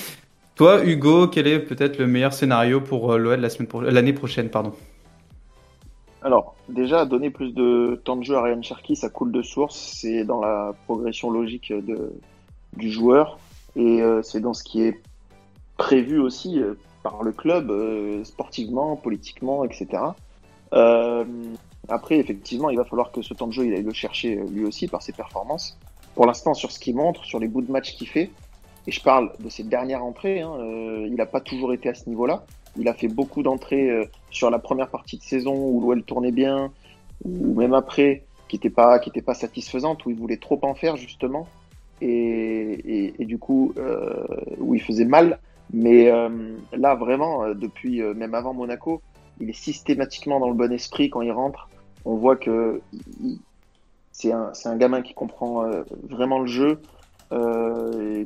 [0.55, 3.47] Toi, Hugo, quel est peut-être le meilleur scénario pour l'OL
[3.85, 4.73] l'année prochaine, pardon?
[6.21, 9.75] Alors, déjà, donner plus de temps de jeu à Ryan Cherky, ça coule de source.
[9.77, 11.73] C'est dans la progression logique
[12.75, 13.39] du joueur.
[13.75, 15.01] Et euh, c'est dans ce qui est
[15.77, 20.03] prévu aussi euh, par le club, euh, sportivement, politiquement, etc.
[21.87, 24.65] après, effectivement, il va falloir que ce temps de jeu, il aille le chercher lui
[24.65, 25.77] aussi par ses performances.
[26.13, 28.29] Pour l'instant, sur ce qu'il montre, sur les bouts de match qu'il fait,
[28.85, 30.53] et je parle de ses dernières entrées, hein,
[31.05, 32.43] il n'a pas toujours été à ce niveau-là.
[32.79, 36.31] Il a fait beaucoup d'entrées euh, sur la première partie de saison où l'OL tournait
[36.31, 36.71] bien,
[37.25, 41.47] ou même après, qui n'était pas, satisfaisante, où il voulait trop en faire justement,
[42.01, 44.23] et, du coup, euh,
[44.57, 45.39] où il faisait mal.
[45.71, 49.01] Mais euh, là, vraiment, depuis même avant Monaco,
[49.41, 51.69] il est systématiquement dans le bon esprit quand il rentre.
[52.05, 52.81] On voit que
[54.13, 55.69] c'est un, gamin qui comprend
[56.09, 56.79] vraiment le jeu,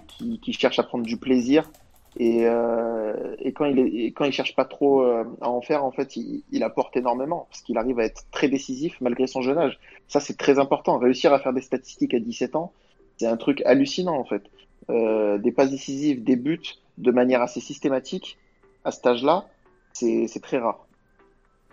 [0.08, 1.70] qui cherche à prendre du plaisir
[2.18, 5.84] Et, euh, et quand il est, quand il cherche pas trop euh, à en faire,
[5.84, 9.42] en fait, il, il apporte énormément parce qu'il arrive à être très décisif malgré son
[9.42, 9.80] jeune âge.
[10.08, 10.98] Ça, c'est très important.
[11.00, 12.72] Réussir à faire des statistiques à 17 ans,
[13.18, 14.44] c'est un truc hallucinant en fait.
[14.90, 16.60] Euh, des passes décisives, des buts
[16.98, 18.38] de manière assez systématique
[18.84, 19.46] à cet âge-là,
[19.94, 20.86] c'est très rare.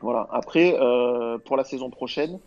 [0.00, 0.28] Voilà.
[0.30, 2.38] Après, euh, pour la saison prochaine,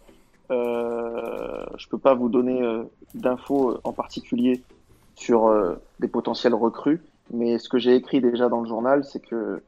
[0.52, 2.84] euh, je peux pas vous donner euh,
[3.14, 4.62] d'infos en particulier
[5.16, 5.54] sur
[6.00, 7.00] des potentiels recrues,
[7.34, 9.62] mais ce que j'ai écrit déjà dans le journal, c'est que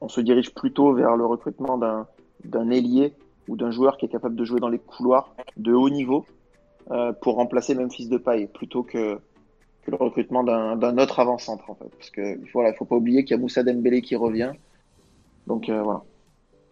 [0.00, 3.12] on se dirige plutôt vers le recrutement d'un ailier
[3.48, 6.26] ou d'un joueur qui est capable de jouer dans les couloirs de haut niveau
[6.90, 9.18] euh, pour remplacer Memphis Depay plutôt que
[9.82, 12.96] que le recrutement d'un d'un autre avant-centre en fait parce que voilà, il faut pas
[12.96, 14.52] oublier qu'il y a Moussa Dembélé qui revient.
[15.46, 16.02] Donc euh, voilà.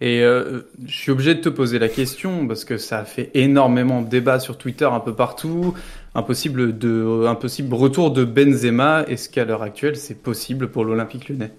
[0.01, 3.31] Et euh, je suis obligé de te poser la question parce que ça a fait
[3.35, 5.75] énormément de débats sur Twitter un peu partout.
[6.15, 9.05] Impossible de, impossible retour de Benzema.
[9.09, 11.53] Est-ce qu'à l'heure actuelle c'est possible pour l'Olympique Lyonnais?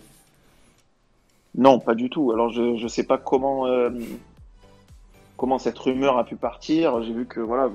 [1.54, 2.32] Non, pas du tout.
[2.32, 3.92] Alors je je sais pas comment euh,
[5.38, 7.04] comment cette rumeur a pu partir.
[7.04, 7.70] J'ai vu que voilà,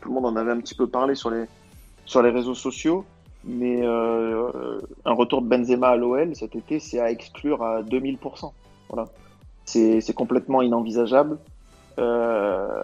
[0.00, 1.46] tout le monde en avait un petit peu parlé sur les
[2.04, 3.06] sur les réseaux sociaux,
[3.44, 8.52] mais euh, un retour de Benzema à l'OL cet été, c'est à exclure à 2000%.
[8.90, 9.08] Voilà,
[9.64, 11.38] c'est complètement inenvisageable.
[11.98, 12.82] Euh,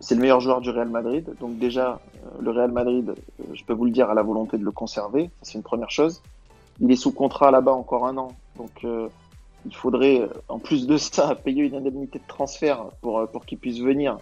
[0.00, 3.64] c'est le meilleur joueur du Real Madrid, donc déjà euh, le Real Madrid, euh, je
[3.64, 5.30] peux vous le dire, a la volonté de le conserver.
[5.42, 6.22] C'est une première chose.
[6.80, 11.34] Il est sous contrat là-bas encore un an, donc il faudrait, en plus de ça,
[11.44, 14.18] payer une indemnité de transfert pour, pour qu'il puisse venir.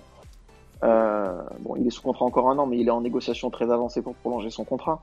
[0.81, 4.01] Bon, il est sous contrat encore un an, mais il est en négociation très avancée
[4.01, 5.03] pour prolonger son contrat.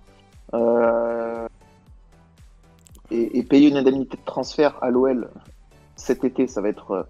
[3.12, 5.30] Et payer une indemnité de transfert à l'OL
[5.96, 7.04] cet été, ça va être euh,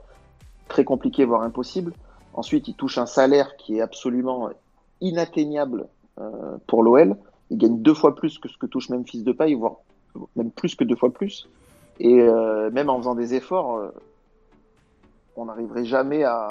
[0.68, 1.94] très compliqué, voire impossible.
[2.34, 4.50] Ensuite, il touche un salaire qui est absolument
[5.02, 5.88] inatteignable
[6.20, 7.16] euh, pour l'OL.
[7.50, 9.76] Il gagne deux fois plus que ce que touche Memphis Depay, voire
[10.36, 11.48] même plus que deux fois plus.
[12.00, 13.90] Et euh, même en faisant des efforts, euh,
[15.36, 16.48] on n'arriverait jamais à,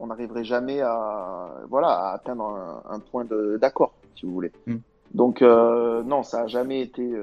[0.00, 4.52] on n'arriverait jamais à, voilà, à atteindre un, un point de- d'accord, si vous voulez.
[4.66, 4.76] Mm.
[5.14, 7.14] Donc non, ça a jamais été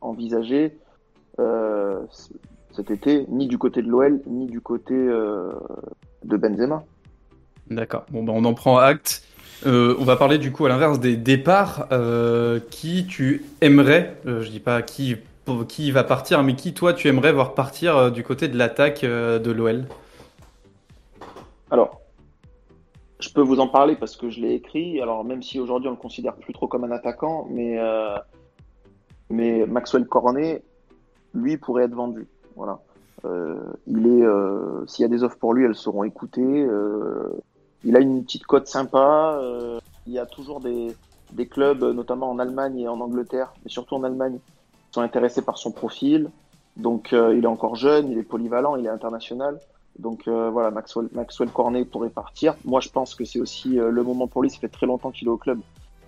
[0.00, 0.76] envisagé
[2.76, 5.52] cet été, ni du côté de l'OL, ni du côté euh,
[6.24, 6.84] de Benzema.
[7.70, 8.04] D'accord.
[8.10, 9.22] Bon, ben on en prend acte.
[9.66, 11.88] Euh, on va parler du coup à l'inverse des départs.
[11.90, 15.16] Euh, qui tu aimerais, je dis pas qui,
[15.66, 19.50] qui va partir, mais qui toi tu aimerais voir partir du côté de l'attaque de
[19.50, 19.86] l'OL
[21.70, 22.02] Alors,
[23.18, 25.00] je peux vous en parler parce que je l'ai écrit.
[25.00, 27.78] Alors, même si aujourd'hui on le considère plus trop comme un attaquant, mais,
[29.30, 30.62] mais Maxwell Cornet,
[31.36, 32.26] lui, pourrait être vendu.
[32.56, 32.80] Voilà.
[33.24, 36.42] Euh, il est, euh, s'il y a des offres pour lui, elles seront écoutées.
[36.42, 37.40] Euh,
[37.84, 39.40] il a une petite cote sympa.
[40.06, 40.94] Il y a toujours des,
[41.32, 45.42] des clubs, notamment en Allemagne et en Angleterre, mais surtout en Allemagne, qui sont intéressés
[45.42, 46.30] par son profil.
[46.76, 49.58] Donc, euh, il est encore jeune, il est polyvalent, il est international.
[49.98, 52.54] Donc euh, voilà, Maxwell, Maxwell Cornet pourrait partir.
[52.66, 54.50] Moi, je pense que c'est aussi le moment pour lui.
[54.50, 55.58] Ça fait très longtemps qu'il est au club.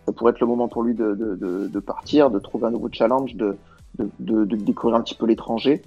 [0.05, 2.89] Ça pourrait être le moment pour lui de, de, de, partir, de trouver un nouveau
[2.93, 3.57] challenge, de,
[3.99, 5.83] de découvrir un petit peu l'étranger.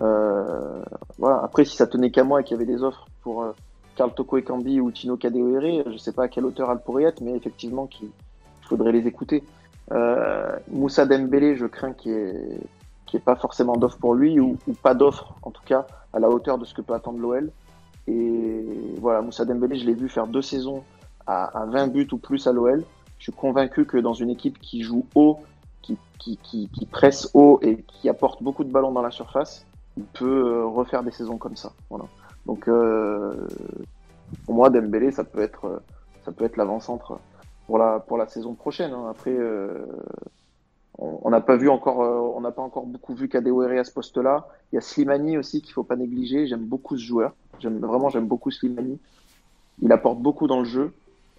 [0.00, 0.82] Euh,
[1.18, 1.42] voilà.
[1.42, 3.52] Après, si ça tenait qu'à moi et qu'il y avait des offres pour euh,
[3.96, 7.20] Karl Toko Ekambi ou Tino Kadewere, je sais pas à quelle hauteur elles pourraient être,
[7.20, 9.44] mais effectivement, qu'il il faudrait les écouter.
[9.90, 12.60] Euh, Moussa Dembélé, je crains qu'il n'y ait,
[13.14, 16.30] ait pas forcément d'offre pour lui ou, ou pas d'offre, en tout cas, à la
[16.30, 17.50] hauteur de ce que peut attendre l'OL.
[18.08, 18.64] Et
[18.98, 20.82] voilà, Moussa Dembélé, je l'ai vu faire deux saisons
[21.26, 22.84] à, à 20 buts ou plus à l'OL.
[23.18, 25.40] Je suis convaincu que dans une équipe qui joue haut,
[25.82, 29.66] qui, qui, qui, qui presse haut et qui apporte beaucoup de ballons dans la surface,
[29.96, 31.72] il peut euh, refaire des saisons comme ça.
[31.90, 32.04] Voilà.
[32.46, 33.32] Donc euh,
[34.44, 35.78] pour moi, Dembélé, ça peut être, euh,
[36.24, 37.18] ça peut être l'avant-centre
[37.66, 38.92] pour la pour la saison prochaine.
[38.92, 39.06] hein.
[39.10, 39.36] Après,
[40.98, 44.48] on n'a pas vu encore, on n'a pas encore beaucoup vu Kadewere à ce poste-là.
[44.72, 46.46] Il y a Slimani aussi qu'il faut pas négliger.
[46.46, 47.34] J'aime beaucoup ce joueur.
[47.60, 48.98] J'aime vraiment, j'aime beaucoup Slimani.
[49.80, 50.92] Il apporte beaucoup dans le jeu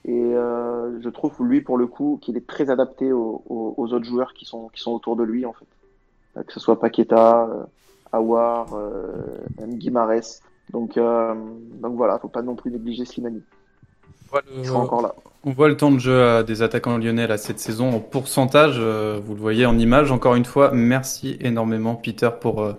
[0.06, 3.44] et je trouve lui pour le coup qu'il est très adapté aux,
[3.78, 6.44] autres joueurs qui sont qui sont autour de lui en fait.
[6.46, 7.48] Que ce soit Paqueta,
[8.14, 9.12] Awar, euh,
[9.60, 10.40] même Guimares.
[10.72, 11.34] Donc euh,
[11.82, 13.42] donc voilà, faut pas non plus négliger Slimani.
[14.58, 15.14] Il sera encore là.
[15.44, 18.78] On voit le temps de jeu à des attaquants lyonnais là, cette saison en pourcentage.
[18.80, 20.12] euh, vous le voyez en image.
[20.12, 22.74] Encore une fois, merci énormément Peter pour euh,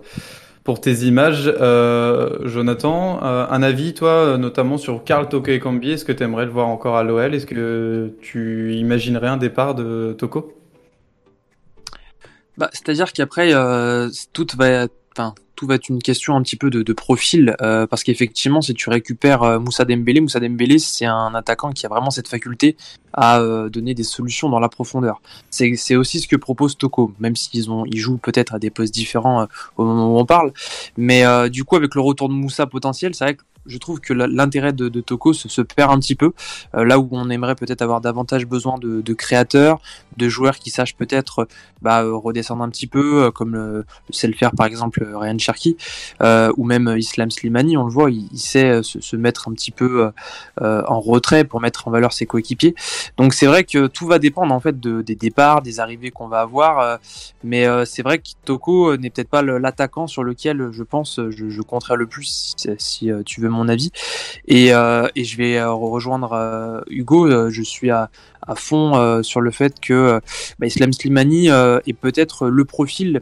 [0.65, 1.49] pour tes images.
[1.61, 5.91] Euh, Jonathan, un avis toi, notamment sur Karl Toko Ekambi.
[5.91, 9.75] Est-ce que tu aimerais le voir encore à l'OL Est-ce que tu imaginerais un départ
[9.75, 10.51] de Toko?
[12.57, 16.55] Bah, c'est-à-dire qu'après, euh, tout va, être- enfin, tout va être une question un petit
[16.55, 21.05] peu de, profil, euh, parce qu'effectivement, si tu récupères euh, Moussa Dembélé, Moussa Dembélé, c'est
[21.05, 22.75] un attaquant qui a vraiment cette faculté
[23.13, 25.21] à euh, donner des solutions dans la profondeur.
[25.49, 28.93] C'est aussi ce que propose Toko, même s'ils ont ils jouent peut-être à des postes
[28.93, 29.47] différents
[29.77, 30.51] au moment où on parle,
[30.97, 34.13] mais du coup, avec le retour de Moussa potentiel, c'est vrai que je trouve que
[34.13, 36.33] l'intérêt de, Toko se, perd un petit peu,
[36.75, 39.79] euh, là où on aimerait peut-être avoir davantage besoin de, créateurs,
[40.17, 41.47] de joueurs qui sachent peut-être
[41.81, 45.03] bah, euh, redescendre un petit peu, euh, comme le, le sait le faire par exemple
[45.03, 45.77] Ryan Cherki,
[46.21, 50.11] ou même Islam Slimani, on le voit, il, sait se, mettre un petit peu
[50.59, 52.75] en retrait pour mettre en valeur ses coéquipiers.
[53.17, 56.27] Donc c'est vrai que tout va dépendre en fait de, des départs, des arrivées qu'on
[56.27, 56.99] va avoir,
[57.43, 61.61] mais c'est vrai que Toko n'est peut-être pas l'attaquant sur lequel je pense je, je
[61.61, 63.91] compterais le plus si, si, tu veux mon avis.
[64.47, 68.09] Et, euh, je vais euh, rejoindre euh, Hugo, je suis à,
[68.55, 70.21] fond sur le fait que
[70.59, 73.21] bah, Islam Slimani est peut-être le profil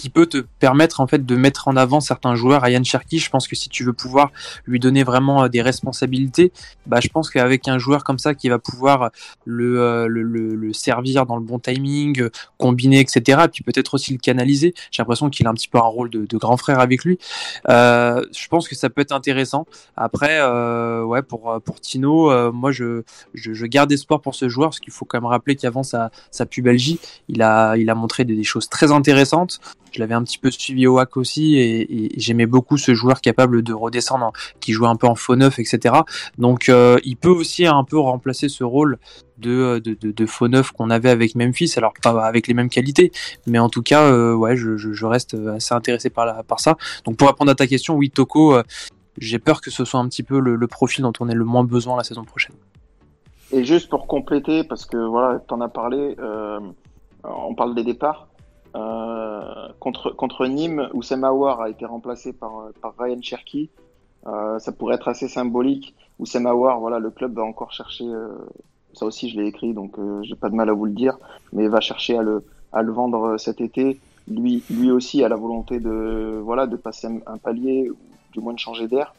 [0.00, 2.62] qui peut te permettre en fait de mettre en avant certains joueurs.
[2.62, 4.30] Ryan Cherki, je pense que si tu veux pouvoir
[4.64, 6.52] lui donner vraiment euh, des responsabilités,
[6.86, 9.10] bah je pense qu'avec un joueur comme ça qui va pouvoir
[9.44, 13.42] le, euh, le, le, le servir dans le bon timing, euh, combiner, etc.
[13.44, 14.72] Et puis peut-être aussi le canaliser.
[14.90, 17.18] J'ai l'impression qu'il a un petit peu un rôle de, grand frère avec lui.
[17.68, 19.66] Euh, je pense que ça peut être intéressant.
[19.96, 23.02] Après, euh, ouais, pour pour Tino, euh, moi je,
[23.34, 26.46] je garde espoir pour ce joueur parce qu'il faut quand même rappeler qu'avant sa sa
[26.46, 26.98] pubalgie,
[27.28, 29.60] il a il a montré des choses très intéressantes.
[29.92, 33.62] Je l'avais un petit peu suivi au hack aussi et, j'aimais beaucoup ce joueur capable
[33.62, 35.94] de redescendre, en- qui jouait un peu en faux neuf, etc.
[36.38, 38.98] Donc euh, il peut aussi un peu remplacer ce rôle
[39.38, 43.10] de, de faux neuf qu'on avait avec Memphis, alors pas avec les mêmes qualités,
[43.46, 46.76] mais en tout cas, euh, ouais, je, reste assez intéressé par, ça.
[47.04, 48.62] Donc pour répondre à ta question, oui, Toko, euh,
[49.16, 51.44] j'ai peur que ce soit un petit peu le, le profil dont on ait le
[51.44, 52.54] moins besoin la saison prochaine.
[53.52, 56.60] Et juste pour compléter, parce que voilà, t'en as parlé, euh,
[57.24, 58.28] on parle des départs.
[58.76, 61.02] Euh, contre, Nîmes, où
[61.60, 63.70] a été remplacé par, Ryan Cherky,
[64.26, 65.94] euh, ça pourrait être assez symbolique.
[66.18, 66.26] Où
[66.78, 68.28] voilà, le club va encore chercher, euh,
[68.92, 71.16] ça aussi je l'ai écrit, donc j'ai pas de mal à vous le dire,
[71.54, 73.98] mais va chercher à le, vendre cet été.
[74.28, 77.90] Lui, lui aussi a la volonté de, voilà, de passer un, palier,
[78.32, 79.14] du moins de changer d'air.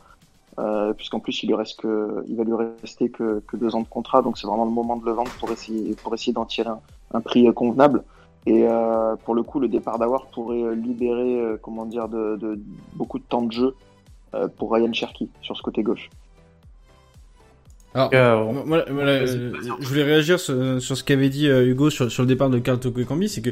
[0.95, 4.21] Puisqu'en plus il lui reste que, il va lui rester que, deux ans de contrat,
[4.21, 6.69] donc c'est vraiment le moment de le vendre pour essayer, pour d'en tirer
[7.15, 8.03] un, prix convenable.
[8.47, 12.59] Et euh, pour le coup, le départ d'Awar pourrait libérer, euh, comment dire, de, de,
[12.95, 13.75] beaucoup de temps de jeu
[14.33, 16.09] euh, pour Ryan Cherky sur ce côté gauche.
[17.93, 21.67] Alors, Euh, moi, moi, là, euh, je voulais réagir sur, sur ce qu'avait dit euh,
[21.67, 23.49] Hugo sur, sur le départ de Karl Toko Ekambi, c'est que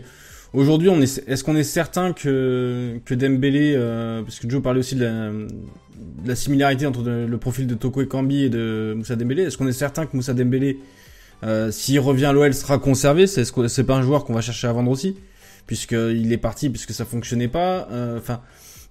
[0.54, 4.80] aujourd'hui, on est, est-ce qu'on est certain que que Dembélé, euh, parce que Joe parlait
[4.80, 8.94] aussi de la, de la similarité entre de- le profil de Toko Ekambi et de
[8.96, 10.80] Moussa Dembélé, est-ce qu'on est certain que Moussa Dembélé,
[11.44, 14.42] euh, s'il revient à l'OL, sera conservé C'est que c'est pas un joueur qu'on va
[14.42, 15.16] chercher à vendre aussi,
[15.68, 17.88] puisqu'il est parti, puisque ça fonctionnait pas.
[17.92, 18.42] euh, Enfin.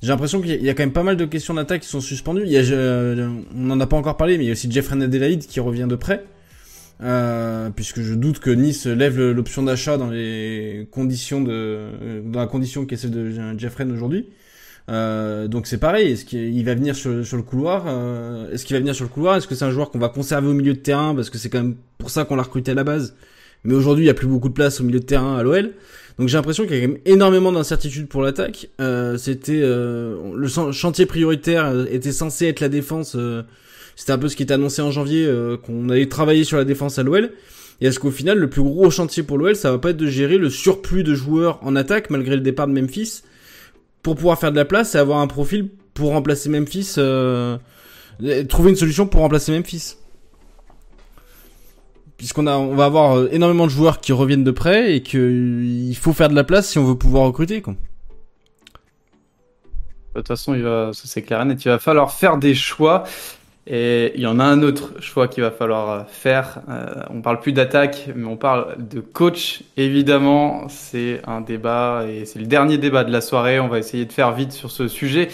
[0.03, 2.43] j'ai l'impression qu'il y a- quand même pas mal de questions d'attaque qui sont suspendues.
[2.47, 4.71] Il y a, euh, on n'en a pas encore parlé, mais il y a aussi
[4.71, 6.25] Jeffrey Adelaide qui revient de près.
[7.01, 12.49] Euh, puisque je doute que Nice lève l'option d'achat dans les conditions de, dans la
[12.49, 14.27] condition qui est celle de Jeffrey aujourd'hui.
[14.91, 16.11] Euh, donc c'est pareil.
[16.13, 19.11] Est-ce qu'il va venir sur, sur le couloir euh, Est-ce qu'il va venir sur le
[19.11, 21.39] couloir Est-ce que c'est un joueur qu'on va conserver au milieu de terrain parce que
[21.39, 21.77] c'est quand même
[22.09, 23.15] pour ça qu'on l'a recruté à la base.
[23.65, 25.73] Mais aujourd'hui, il y a plus beaucoup de place au milieu de terrain à l'OL.
[26.19, 28.71] Donc j'ai l'impression qu'il y a quand même énormément d'incertitudes pour l'attaque.
[28.81, 33.15] Euh, c'était euh, le chan- chantier prioritaire euh, était censé être la défense.
[33.95, 35.31] c'était un peu ce qui était annoncé en janvier
[35.67, 37.31] qu'on allait travailler sur la défense à l'OL.
[37.83, 40.07] Et est-ce qu'au final, le plus gros chantier pour l'OL, ça va pas être de
[40.07, 43.23] gérer le surplus de joueurs en attaque malgré le départ de Memphis?
[44.03, 46.95] Pour pouvoir faire de la place et avoir un profil pour remplacer Memphis,
[48.49, 49.97] trouver une solution pour remplacer Memphis
[52.19, 55.17] puisqu'on a, on va avoir euh, énormément de joueurs qui reviennent de près et que
[55.17, 57.75] euh, faut faire de la place si on veut pouvoir recruter, quoi.
[60.15, 62.55] De toute façon, il va, ça c'est clair et net, il va falloir faire des
[62.55, 63.05] choix.
[63.71, 66.63] Et il y en a un autre choix qu'il va falloir euh, faire.
[67.11, 69.63] On parle plus d'attaque, mais on parle de coach.
[69.77, 73.61] Évidemment, c'est un débat et c'est le dernier débat de la soirée.
[73.61, 75.29] On va essayer de faire vite sur ce sujet.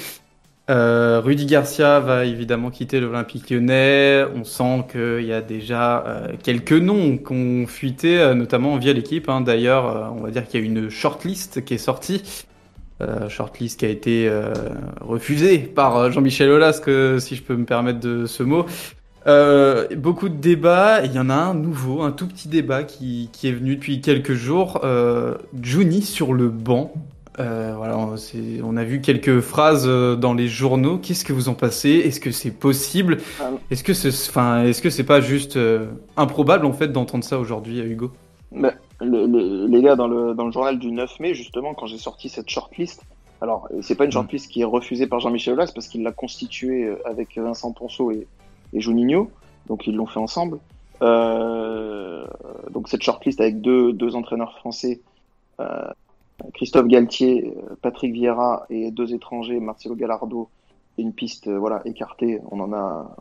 [0.70, 4.24] Euh, Rudy Garcia va évidemment quitter l'Olympique lyonnais.
[4.34, 8.92] On sent qu'il y a déjà euh, quelques noms qui ont fuité, euh, notamment via
[8.92, 9.28] l'équipe.
[9.28, 9.42] Hein.
[9.42, 12.46] D'ailleurs, on va dire qu'il y a une shortlist qui est sortie.
[13.28, 14.32] Shortlist qui a été
[15.02, 18.64] refusée par Jean-Michel Aulas, que, si je peux me permettre de ce mot.
[19.96, 23.48] Beaucoup de débats, il y en a un nouveau, un tout petit débat qui, qui
[23.48, 24.80] est venu depuis quelques jours.
[24.84, 26.94] Euh, Juni sur le banc.
[27.40, 30.98] Euh, voilà, on, a vu quelques phrases euh, dans les journaux.
[30.98, 31.90] Qu'est-ce que vous en pensez?
[31.90, 33.18] Est-ce que c'est possible?
[33.40, 33.50] Ah.
[33.70, 37.38] Est-ce que c'est, enfin, est-ce que c'est pas juste euh, improbable en fait d'entendre ça
[37.40, 38.12] aujourd'hui, à Hugo?
[38.52, 38.70] Le-
[39.00, 42.28] le- les gars, dans le, dans le journal du 9 mai, justement, quand j'ai sorti
[42.28, 43.02] cette shortlist,
[43.40, 46.94] Alors, c'est pas une shortlist qui est refusée par Jean-Michel Aulas parce qu'il l'a constituée
[47.04, 48.26] avec Vincent Ponceau et,
[48.72, 49.30] et Juninho,
[49.66, 50.60] donc ils l'ont fait ensemble.
[51.02, 52.24] Euh,
[52.70, 55.00] donc cette shortlist avec deux, deux entraîneurs français,
[55.60, 55.64] euh,
[56.54, 60.48] Christophe Galtier, euh, Patrick Vieira et deux étrangers, Marcelo Gallardo,
[60.98, 62.40] une piste euh, voilà écartée.
[62.50, 63.16] On en a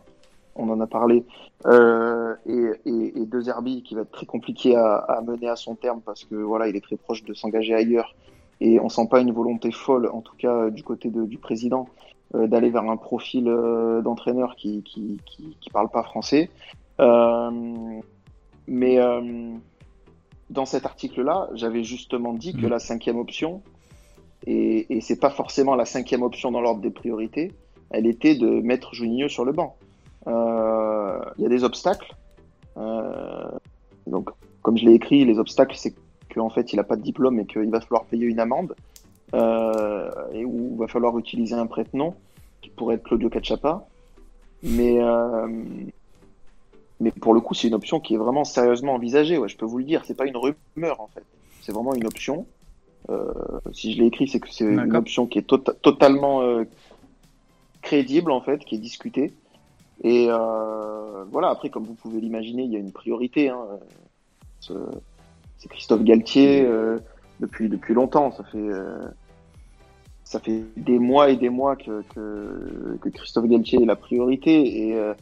[0.56, 1.26] on en a parlé.
[1.66, 5.56] Euh, et, et, et deux Herbie qui va être très compliqué à, à, mener à
[5.56, 8.16] son terme parce que voilà il est très proche de s'engager ailleurs.
[8.62, 11.88] Et on sent pas une volonté folle en tout cas du côté de, du président
[12.36, 16.50] euh, d'aller vers un profil euh, d'entraîneur qui, qui, qui qui parle pas français.
[17.00, 18.02] Euh,
[18.68, 18.98] mais
[20.54, 22.70] dans cet article-là, j'avais justement dit que mmh.
[22.70, 23.62] la cinquième option,
[24.46, 27.52] et, et c'est pas forcément la cinquième option dans l'ordre des priorités,
[27.90, 29.78] elle était de mettre Juninho sur le banc.
[30.26, 32.16] Il euh, y a des obstacles.
[32.78, 33.48] Euh,
[34.08, 34.30] donc,
[34.62, 35.94] comme je l'ai écrit, les obstacles, c'est
[36.34, 38.76] qu'en fait, il n'a pas de diplôme et qu'il va falloir payer une amende
[39.34, 42.16] euh, et où il va falloir utiliser un prête-nom
[42.62, 43.86] qui pourrait être Claudio Cachapa.
[44.64, 45.00] Mais
[47.00, 49.38] mais pour le coup, c'est une option qui est vraiment sérieusement envisagée.
[49.38, 51.24] Ouais, je peux vous le dire, c'est pas une rumeur en fait.
[51.62, 52.46] C'est vraiment une option.
[53.10, 53.34] Euh,
[53.72, 56.64] si je l'ai écrit, c'est que c'est une option qui est to totalement euh,
[57.82, 59.34] crédible en fait, qui est discutée.
[60.04, 61.50] Et euh, voilà.
[61.50, 63.50] Après, comme vous pouvez l'imaginer, il y a une priorité.
[63.50, 63.66] Hein.
[64.60, 67.00] C'est Christophe Galtier euh,
[67.40, 68.32] depuis depuis longtemps.
[68.32, 69.06] Ça fait euh,
[70.24, 74.90] ça fait des mois et des mois que, que, que Christophe Galtier est la priorité
[74.90, 75.14] et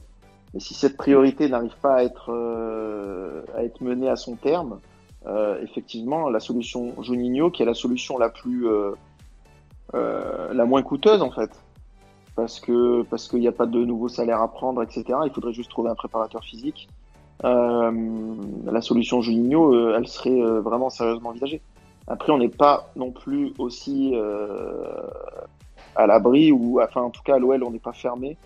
[0.54, 4.80] et si cette priorité n'arrive pas à être, euh, à être menée à son terme,
[5.28, 8.92] euh, effectivement, la solution Juninho, qui est la solution la plus, euh,
[9.94, 11.52] euh la moins coûteuse en fait,
[12.36, 15.04] parce que parce qu'il n'y a pas de nouveaux salaires à prendre, etc.
[15.26, 16.90] Il faudrait juste trouver un préparateur physique.
[17.44, 18.36] Euh,
[18.66, 21.62] la solution Juninho, euh, elle serait vraiment sérieusement envisagée.
[22.08, 24.14] Après, on n'est pas non plus aussi
[25.96, 28.38] à l'abri ou, enfin, en tout cas, à l'OL, on n'est pas fermé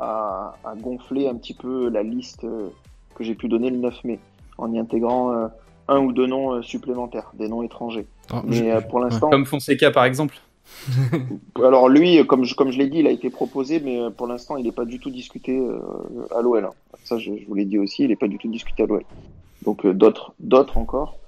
[0.00, 2.68] à, à, gonfler un petit peu la liste euh,
[3.14, 4.18] que j'ai pu donner le 9 mai,
[4.58, 5.48] en y intégrant euh,
[5.88, 8.06] un ou deux noms euh, supplémentaires, des noms étrangers.
[8.32, 8.86] Oh, Mais je...
[8.88, 10.36] pour l'instant, comme Fonseca par exemple.
[11.64, 14.56] alors lui, comme je, comme je l'ai dit, il a été proposé, mais pour l'instant,
[14.56, 15.60] il n'est pas du tout discuté
[16.30, 16.64] à l'OL.
[16.64, 16.70] Hein.
[17.02, 19.02] Ça, je, je vous l'ai dit aussi, il n'est pas du tout discuté à l'OL.
[19.64, 21.18] Donc d'autres, d'autres encore,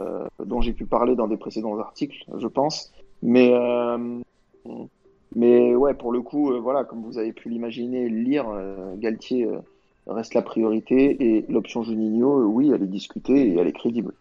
[0.00, 2.92] euh, dont j'ai pu parler dans des précédents articles, je pense.
[3.22, 4.18] Mais euh,
[5.34, 9.46] mais ouais, pour le coup, euh, voilà, comme vous avez pu l'imaginer, lire, euh, Galtier
[9.46, 9.58] euh,
[10.06, 14.12] reste la priorité et l'option Juninho, oui, elle est discutée et elle est crédible.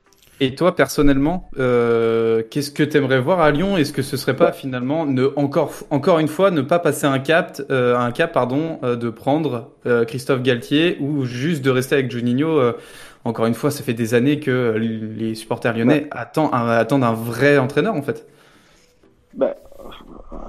[0.42, 3.76] Et toi, personnellement, euh, qu'est-ce que tu aimerais voir à Lyon?
[3.76, 7.20] Est-ce que ce serait pas finalement ne encore encore une fois ne pas passer un
[7.20, 9.72] cap, euh, un cap pardon, euh, de prendre
[10.08, 12.62] Christophe Galtier ou juste de rester avec Juninho
[13.26, 16.08] Encore une fois, ça fait des années que les supporters lyonnais ouais.
[16.12, 18.26] attendent, attendent un vrai entraîneur en fait.
[19.34, 19.56] Bah,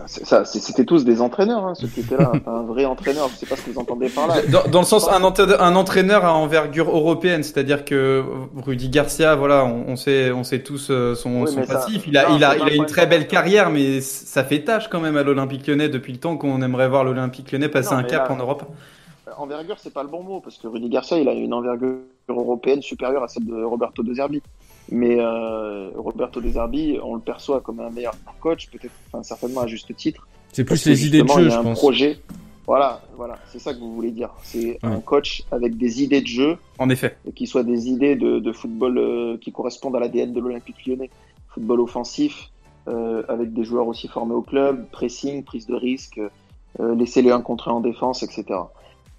[0.06, 2.32] c'était tous des entraîneurs, hein, ceux qui étaient là.
[2.46, 4.42] un vrai entraîneur, je sais pas ce que vous entendez par là.
[4.50, 8.22] Dans, dans le sens, un, un, entraîneur à envergure européenne, c'est-à-dire que
[8.64, 12.04] Rudy Garcia, voilà, on, on, sait, on sait tous euh, son, oui, son passif.
[12.04, 14.60] Ça, il a, non, il a, il a une très belle carrière, mais ça fait
[14.60, 17.94] tâche quand même à l'Olympique lyonnais depuis le temps qu'on aimerait voir l'Olympique lyonnais passer
[17.94, 18.64] non, un cap là, en Europe.
[19.38, 22.82] Envergure, c'est pas le bon mot, parce que Rudy Garcia, il a une envergure européenne
[22.82, 24.42] supérieure à celle de Roberto De Zerbi.
[24.90, 29.60] Mais euh, Roberto De Zerbi, on le perçoit comme un meilleur coach, peut-être, enfin, certainement
[29.62, 30.26] à juste titre.
[30.52, 31.78] C'est plus les idées de jeu, il y a je un pense.
[31.78, 32.18] projet.
[32.66, 34.30] Voilà, voilà, c'est ça que vous voulez dire.
[34.42, 34.78] C'est ouais.
[34.82, 36.56] un coach avec des idées de jeu.
[36.78, 37.16] En effet.
[37.26, 40.86] Et qui soient des idées de, de football euh, qui correspondent à l'ADN de l'Olympique
[40.86, 41.10] lyonnais.
[41.48, 42.50] Football offensif,
[42.88, 46.20] euh, avec des joueurs aussi formés au club, pressing, prise de risque,
[46.80, 48.60] euh, laisser les 1 contre 1 en défense, etc.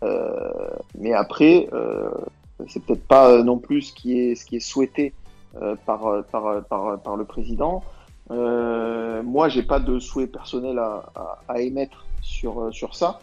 [0.03, 2.09] Euh, mais après, euh,
[2.67, 5.20] c'est peut-être pas non plus ce qui est, ce qui est souhaité euh,
[5.85, 7.83] par, par, par, par, le président.
[8.31, 13.19] Euh, moi, j'ai pas de souhait personnel à, à, à émettre sur, sur ça.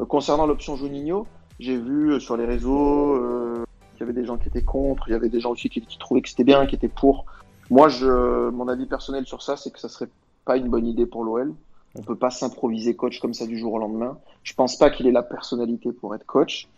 [0.00, 1.26] Euh, concernant l'option Juninho,
[1.58, 5.12] j'ai vu sur les réseaux euh, qu'il y avait des gens qui étaient contre, il
[5.12, 7.26] y avait des gens aussi qui, qui trouvaient que c'était bien, qui étaient pour.
[7.70, 10.08] Moi, je, mon avis personnel sur ça, c'est que ça serait
[10.44, 11.54] pas une bonne idée pour l'OL.
[11.98, 14.18] On peut pas s'improviser coach comme ça du jour au lendemain.
[14.42, 16.68] Je pense pas qu'il ait la personnalité pour être coach.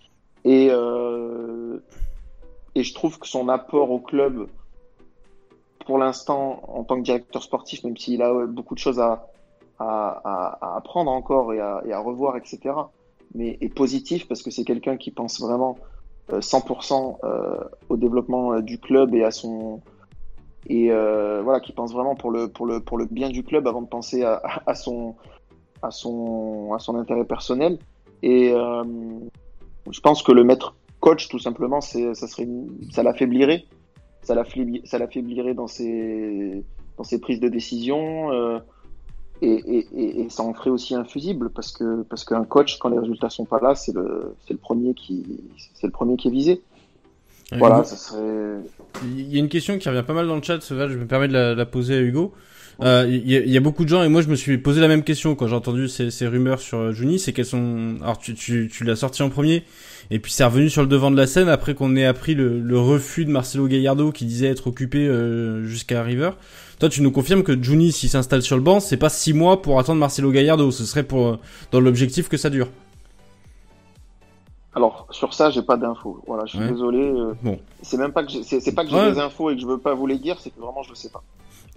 [0.45, 1.79] Et, euh,
[2.75, 4.49] et je trouve que son apport au club
[5.89, 9.27] pour l'instant, en tant que directeur sportif, même s'il a beaucoup de choses à,
[9.81, 12.59] apprendre encore et à, revoir, etc.,
[13.35, 15.79] mais est positif parce que c'est quelqu'un qui pense vraiment
[16.31, 19.81] euh, 100% euh, au développement euh, du club et à son
[20.67, 23.67] et euh, voilà, qui pense vraiment pour le pour le pour le bien du club
[23.67, 25.15] avant de penser à, son
[25.81, 27.79] à son à son intérêt personnel.
[28.23, 28.85] Et euh,
[29.91, 33.65] je pense que le mettre coach, tout simplement, c'est ça l'affaiblirait
[34.29, 36.63] ça l'affaiblirait dans ses,
[36.97, 38.33] dans ses prises de décision.
[38.33, 38.59] Euh,
[39.41, 42.99] et, et, et, ça en ferait aussi infusible parce que parce qu'un coach quand les
[42.99, 45.25] résultats sont pas là c'est le le premier qui
[45.75, 46.61] c'est le premier qui est visé
[47.53, 48.57] voilà ça serait
[49.05, 51.29] il y a une question qui revient pas mal dans le chat je me permets
[51.29, 52.35] de la, la poser à Hugo
[52.81, 54.87] euh, il y, y, a beaucoup de gens et moi je me suis posé la
[54.89, 57.97] même question quand j'ai entendu ces, ces, rumeurs sur Juni, c'est qu'elles sont.
[58.03, 59.65] Alors tu, tu, tu l'as sorti en premier
[60.11, 62.61] et puis c'est revenu sur le devant de la scène après qu'on ait appris le,
[62.61, 66.31] le, refus de Marcelo Gallardo qui disait être occupé euh, jusqu'à River.
[66.79, 69.61] Toi tu nous confirmes que Juni s'il s'installe sur le banc c'est pas six mois
[69.61, 71.41] pour attendre Marcelo Gallardo, ce serait pour
[71.73, 72.69] dans l'objectif que ça dure.
[74.75, 76.23] Alors sur ça, j'ai pas d'infos.
[76.27, 76.71] Voilà, je suis Ouais.
[76.71, 76.99] désolé.
[77.01, 77.59] euh, Bon.
[77.83, 79.11] C'est même pas que j'ai- c'est c'est pas que j'ai Ouais.
[79.13, 80.95] des infos et que je veux pas vous les dire, c'est que vraiment je le
[80.95, 81.23] sais pas.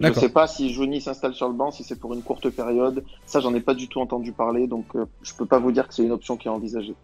[0.02, 0.20] Je D'accord.
[0.20, 3.04] sais pas si Johnny s'installe sur le banc, si c'est pour une courte période.
[3.24, 5.86] Ça, j'en ai pas du tout entendu parler, donc euh, je peux pas vous dire
[5.86, 6.96] que c'est une option qui est envisagée.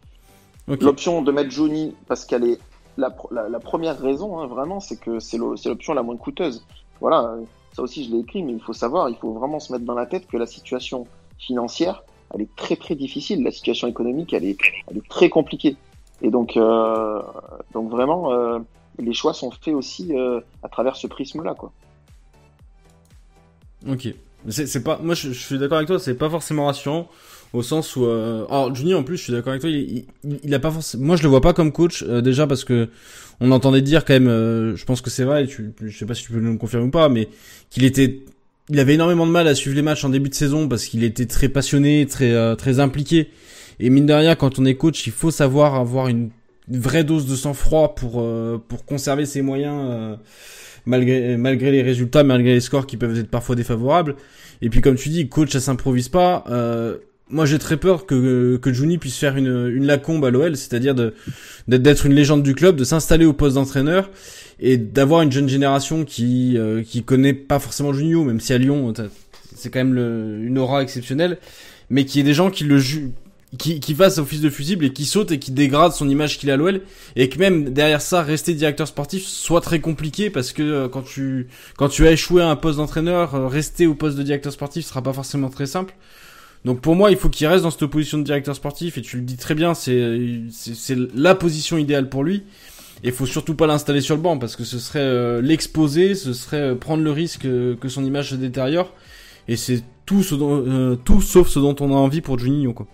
[0.66, 2.58] L'option de mettre Johnny, parce qu'elle est
[2.96, 6.64] la, pr- la, la première raison, hein, vraiment, c'est que c'est l'option la moins coûteuse.
[7.00, 7.36] Voilà,
[7.72, 9.94] ça aussi je l'ai écrit, mais il faut savoir, il faut vraiment se mettre dans
[9.94, 11.06] la tête que la situation
[11.38, 12.02] financière,
[12.34, 13.44] elle est très très difficile.
[13.44, 15.76] La situation économique, elle est, elle est très compliquée.
[16.20, 17.22] Et donc, euh,
[17.72, 18.58] donc vraiment, euh,
[18.98, 21.70] les choix sont faits aussi euh, à travers ce prisme-là, quoi.
[23.86, 24.08] Ok.
[24.48, 25.00] C'est pas.
[25.02, 25.98] Moi, je, je suis d'accord avec toi.
[25.98, 27.08] C'est pas forcément rassurant
[27.52, 28.04] au sens où.
[28.06, 28.44] Euh...
[28.48, 29.70] Alors, Juni, en plus, je suis d'accord avec toi.
[29.70, 31.04] Il, il, il a pas forcément.
[31.06, 32.88] Moi, je le vois pas comme coach euh, déjà parce que
[33.40, 34.28] on entendait dire quand même.
[34.28, 35.46] euh, je pense que c'est vrai.
[35.46, 37.28] Tu, je sais pas si tu peux le confirmer ou pas, mais
[37.70, 38.20] qu'il était.
[38.70, 41.02] Il avait énormément de mal à suivre les matchs en début de saison parce qu'il
[41.02, 43.30] était très passionné, très euh, très impliqué.
[43.80, 46.30] Et mine de rien, quand on est coach, il faut savoir avoir une
[46.70, 49.78] vraie dose de sang-froid pour euh, pour conserver ses moyens.
[49.90, 50.16] euh,
[50.88, 54.16] malgré malgré les résultats, malgré les scores qui peuvent être parfois défavorables.
[54.62, 56.44] Et puis comme tu dis, coach, ça s'improvise pas.
[56.48, 56.96] Euh,
[57.30, 60.94] moi, j'ai très peur que que Juni puisse faire une une lacombe à l'OL, c'est-à-dire
[60.94, 61.14] de
[61.68, 64.10] d'être une légende du club, de s'installer au poste d'entraîneur
[64.60, 68.58] et d'avoir une jeune génération qui euh, qui connaît pas forcément Junio, même si à
[68.58, 68.92] Lyon
[69.54, 71.38] c'est quand même le, une aura exceptionnelle,
[71.90, 73.10] mais qui est des gens qui le ju
[73.56, 76.50] qui, qui fassent office de fusible et qui sautent et qui dégradent son image qu'il
[76.50, 76.82] a à l'OL.
[77.16, 81.02] Et que même derrière ça rester directeur sportif soit très compliqué parce que euh, quand
[81.02, 84.52] tu quand tu as échoué à un poste d'entraîneur euh, rester au poste de directeur
[84.52, 85.94] sportif sera pas forcément très simple.
[86.64, 89.16] Donc pour moi il faut qu'il reste dans cette position de directeur sportif et tu
[89.16, 92.42] le dis très bien c'est c'est la position idéale pour lui.
[93.04, 96.32] Et faut surtout pas l'installer sur le banc parce que ce serait euh, l'exposer ce
[96.32, 98.92] serait euh, prendre le risque que son image se détériore.
[99.46, 102.86] Et c'est tout ce dont, tout sauf ce dont on a envie pour Juninho quoi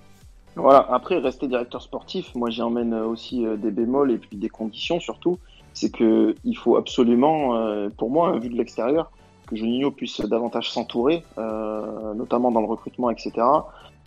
[0.57, 4.37] Voilà, après, rester directeur sportif, moi j'y emmène euh, aussi euh, des bémols et puis
[4.37, 5.39] des conditions surtout.
[5.73, 9.11] C'est que il faut absolument, euh, pour moi, vu de l'extérieur,
[9.49, 13.33] que Juninho puisse davantage s'entourer, euh, notamment dans le recrutement, etc.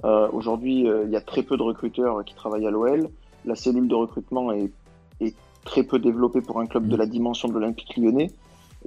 [0.06, 3.10] Euh, Aujourd'hui, il y a très peu de recruteurs qui travaillent à l'OL.
[3.46, 4.72] La cellule de recrutement est,
[5.20, 5.36] est
[5.66, 8.32] très peu développée pour un club de la dimension de l'Olympique lyonnais.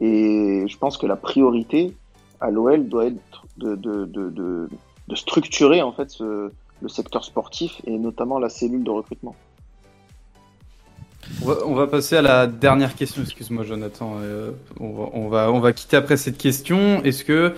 [0.00, 1.94] Et je pense que la priorité
[2.40, 4.68] à l'OL doit être de, de, de,
[5.08, 6.50] de structurer en fait ce,
[6.80, 9.34] le secteur sportif et notamment la cellule de recrutement.
[11.42, 13.22] On va, passer à la dernière question.
[13.22, 14.16] Excuse-moi, Jonathan.
[14.20, 17.02] Euh, on, va, on, va, quitter après cette question.
[17.02, 17.54] Est-ce que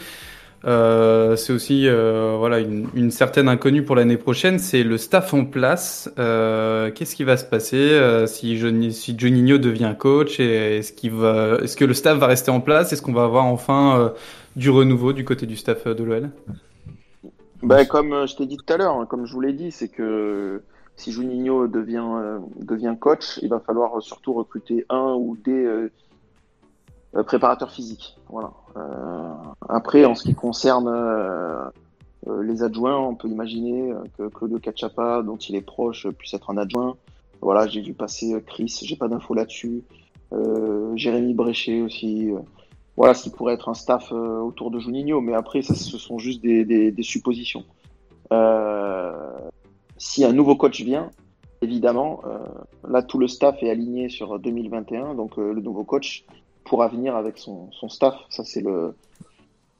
[0.64, 5.44] euh, c'est aussi euh, voilà une, certaine inconnue pour l'année prochaine C'est le staff en
[5.44, 6.10] place.
[6.16, 12.18] Qu'est-ce qui va se passer si, Johnny, si devient coach Est-ce est-ce que le staff
[12.18, 12.92] va rester en place?
[12.92, 14.12] Est-ce qu'on va avoir enfin
[14.54, 16.30] du renouveau du côté du staff de l'OL
[17.62, 19.88] ben, comme je t'ai dit tout à l'heure, hein, comme je vous l'ai dit, c'est
[19.88, 20.62] que
[20.96, 25.90] si Juninho devient, euh, devient coach, il va falloir surtout recruter un ou des euh,
[27.24, 28.18] préparateurs physiques.
[28.28, 28.52] Voilà.
[28.76, 29.32] Euh,
[29.68, 31.70] après, en ce qui concerne euh,
[32.42, 36.56] les adjoints, on peut imaginer que Claudio Cachapa, dont il est proche, puisse être un
[36.56, 36.96] adjoint.
[37.40, 39.82] Voilà, j'ai vu passer Chris, j'ai pas d'infos là-dessus.
[40.32, 42.30] Euh, Jérémy Bréchet aussi.
[42.96, 46.18] Voilà ce qui pourrait être un staff autour de Juninho, mais après, ça, ce sont
[46.18, 47.64] juste des, suppositions.
[48.32, 49.12] Euh,
[49.96, 51.10] si un nouveau coach vient,
[51.62, 52.38] évidemment, euh,
[52.88, 56.24] là tout le staff est aligné sur 2021, donc euh, le nouveau coach
[56.64, 58.16] pourra venir avec son, staff.
[58.28, 58.94] Ça c'est le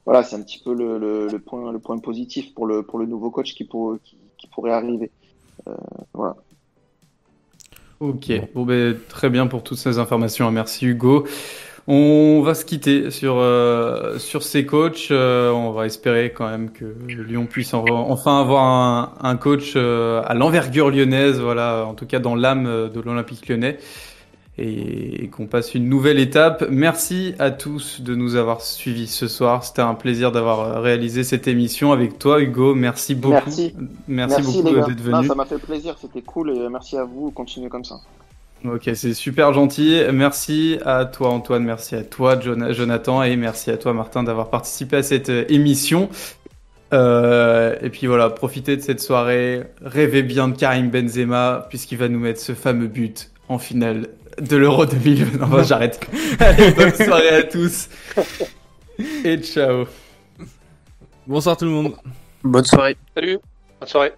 [0.05, 3.31] voilà, c'est un petit peu le, point le point positif pour le pour le nouveau
[3.31, 5.11] coach qui, pour, qui, pourrait arriver.
[5.67, 5.75] Euh,
[6.13, 6.35] voilà.
[7.99, 10.49] Ok, bon ben très bien pour toutes ces informations.
[10.51, 11.25] Merci Hugo.
[11.85, 15.09] On va se quitter sur euh, sur ces coachs.
[15.11, 19.73] Euh, on va espérer quand même que Lyon puisse en, enfin avoir un, un coach
[19.75, 23.79] euh, à l'envergure lyonnaise, voilà, en tout cas dans l'âme de l'Olympique lyonnais,
[24.57, 26.65] et, et qu'on passe une nouvelle étape.
[26.69, 29.65] Merci à tous de nous avoir suivis ce soir.
[29.65, 32.75] C'était un plaisir d'avoir réalisé cette émission avec toi, Hugo.
[32.75, 33.33] Merci beaucoup.
[33.33, 33.75] Merci,
[34.07, 35.15] merci, merci beaucoup d'être venu.
[35.15, 35.97] Non, ça m'a fait plaisir.
[35.99, 37.31] C'était cool et merci à vous.
[37.31, 37.99] Continuez comme ça.
[38.65, 40.01] Ok, c'est super gentil.
[40.13, 44.97] Merci à toi Antoine, merci à toi Jonathan et merci à toi Martin d'avoir participé
[44.97, 46.09] à cette émission.
[46.93, 52.07] Euh, et puis voilà, profitez de cette soirée, rêvez bien de Karim Benzema puisqu'il va
[52.07, 54.07] nous mettre ce fameux but en finale
[54.39, 55.27] de l'Euro 2000.
[55.39, 55.99] Non, bah, j'arrête.
[56.39, 57.89] Allez, bonne soirée à tous
[59.25, 59.87] et ciao.
[61.27, 61.95] Bonsoir tout le monde.
[62.43, 62.95] Bonne soirée.
[63.13, 63.39] Salut,
[63.79, 64.13] bonne soirée.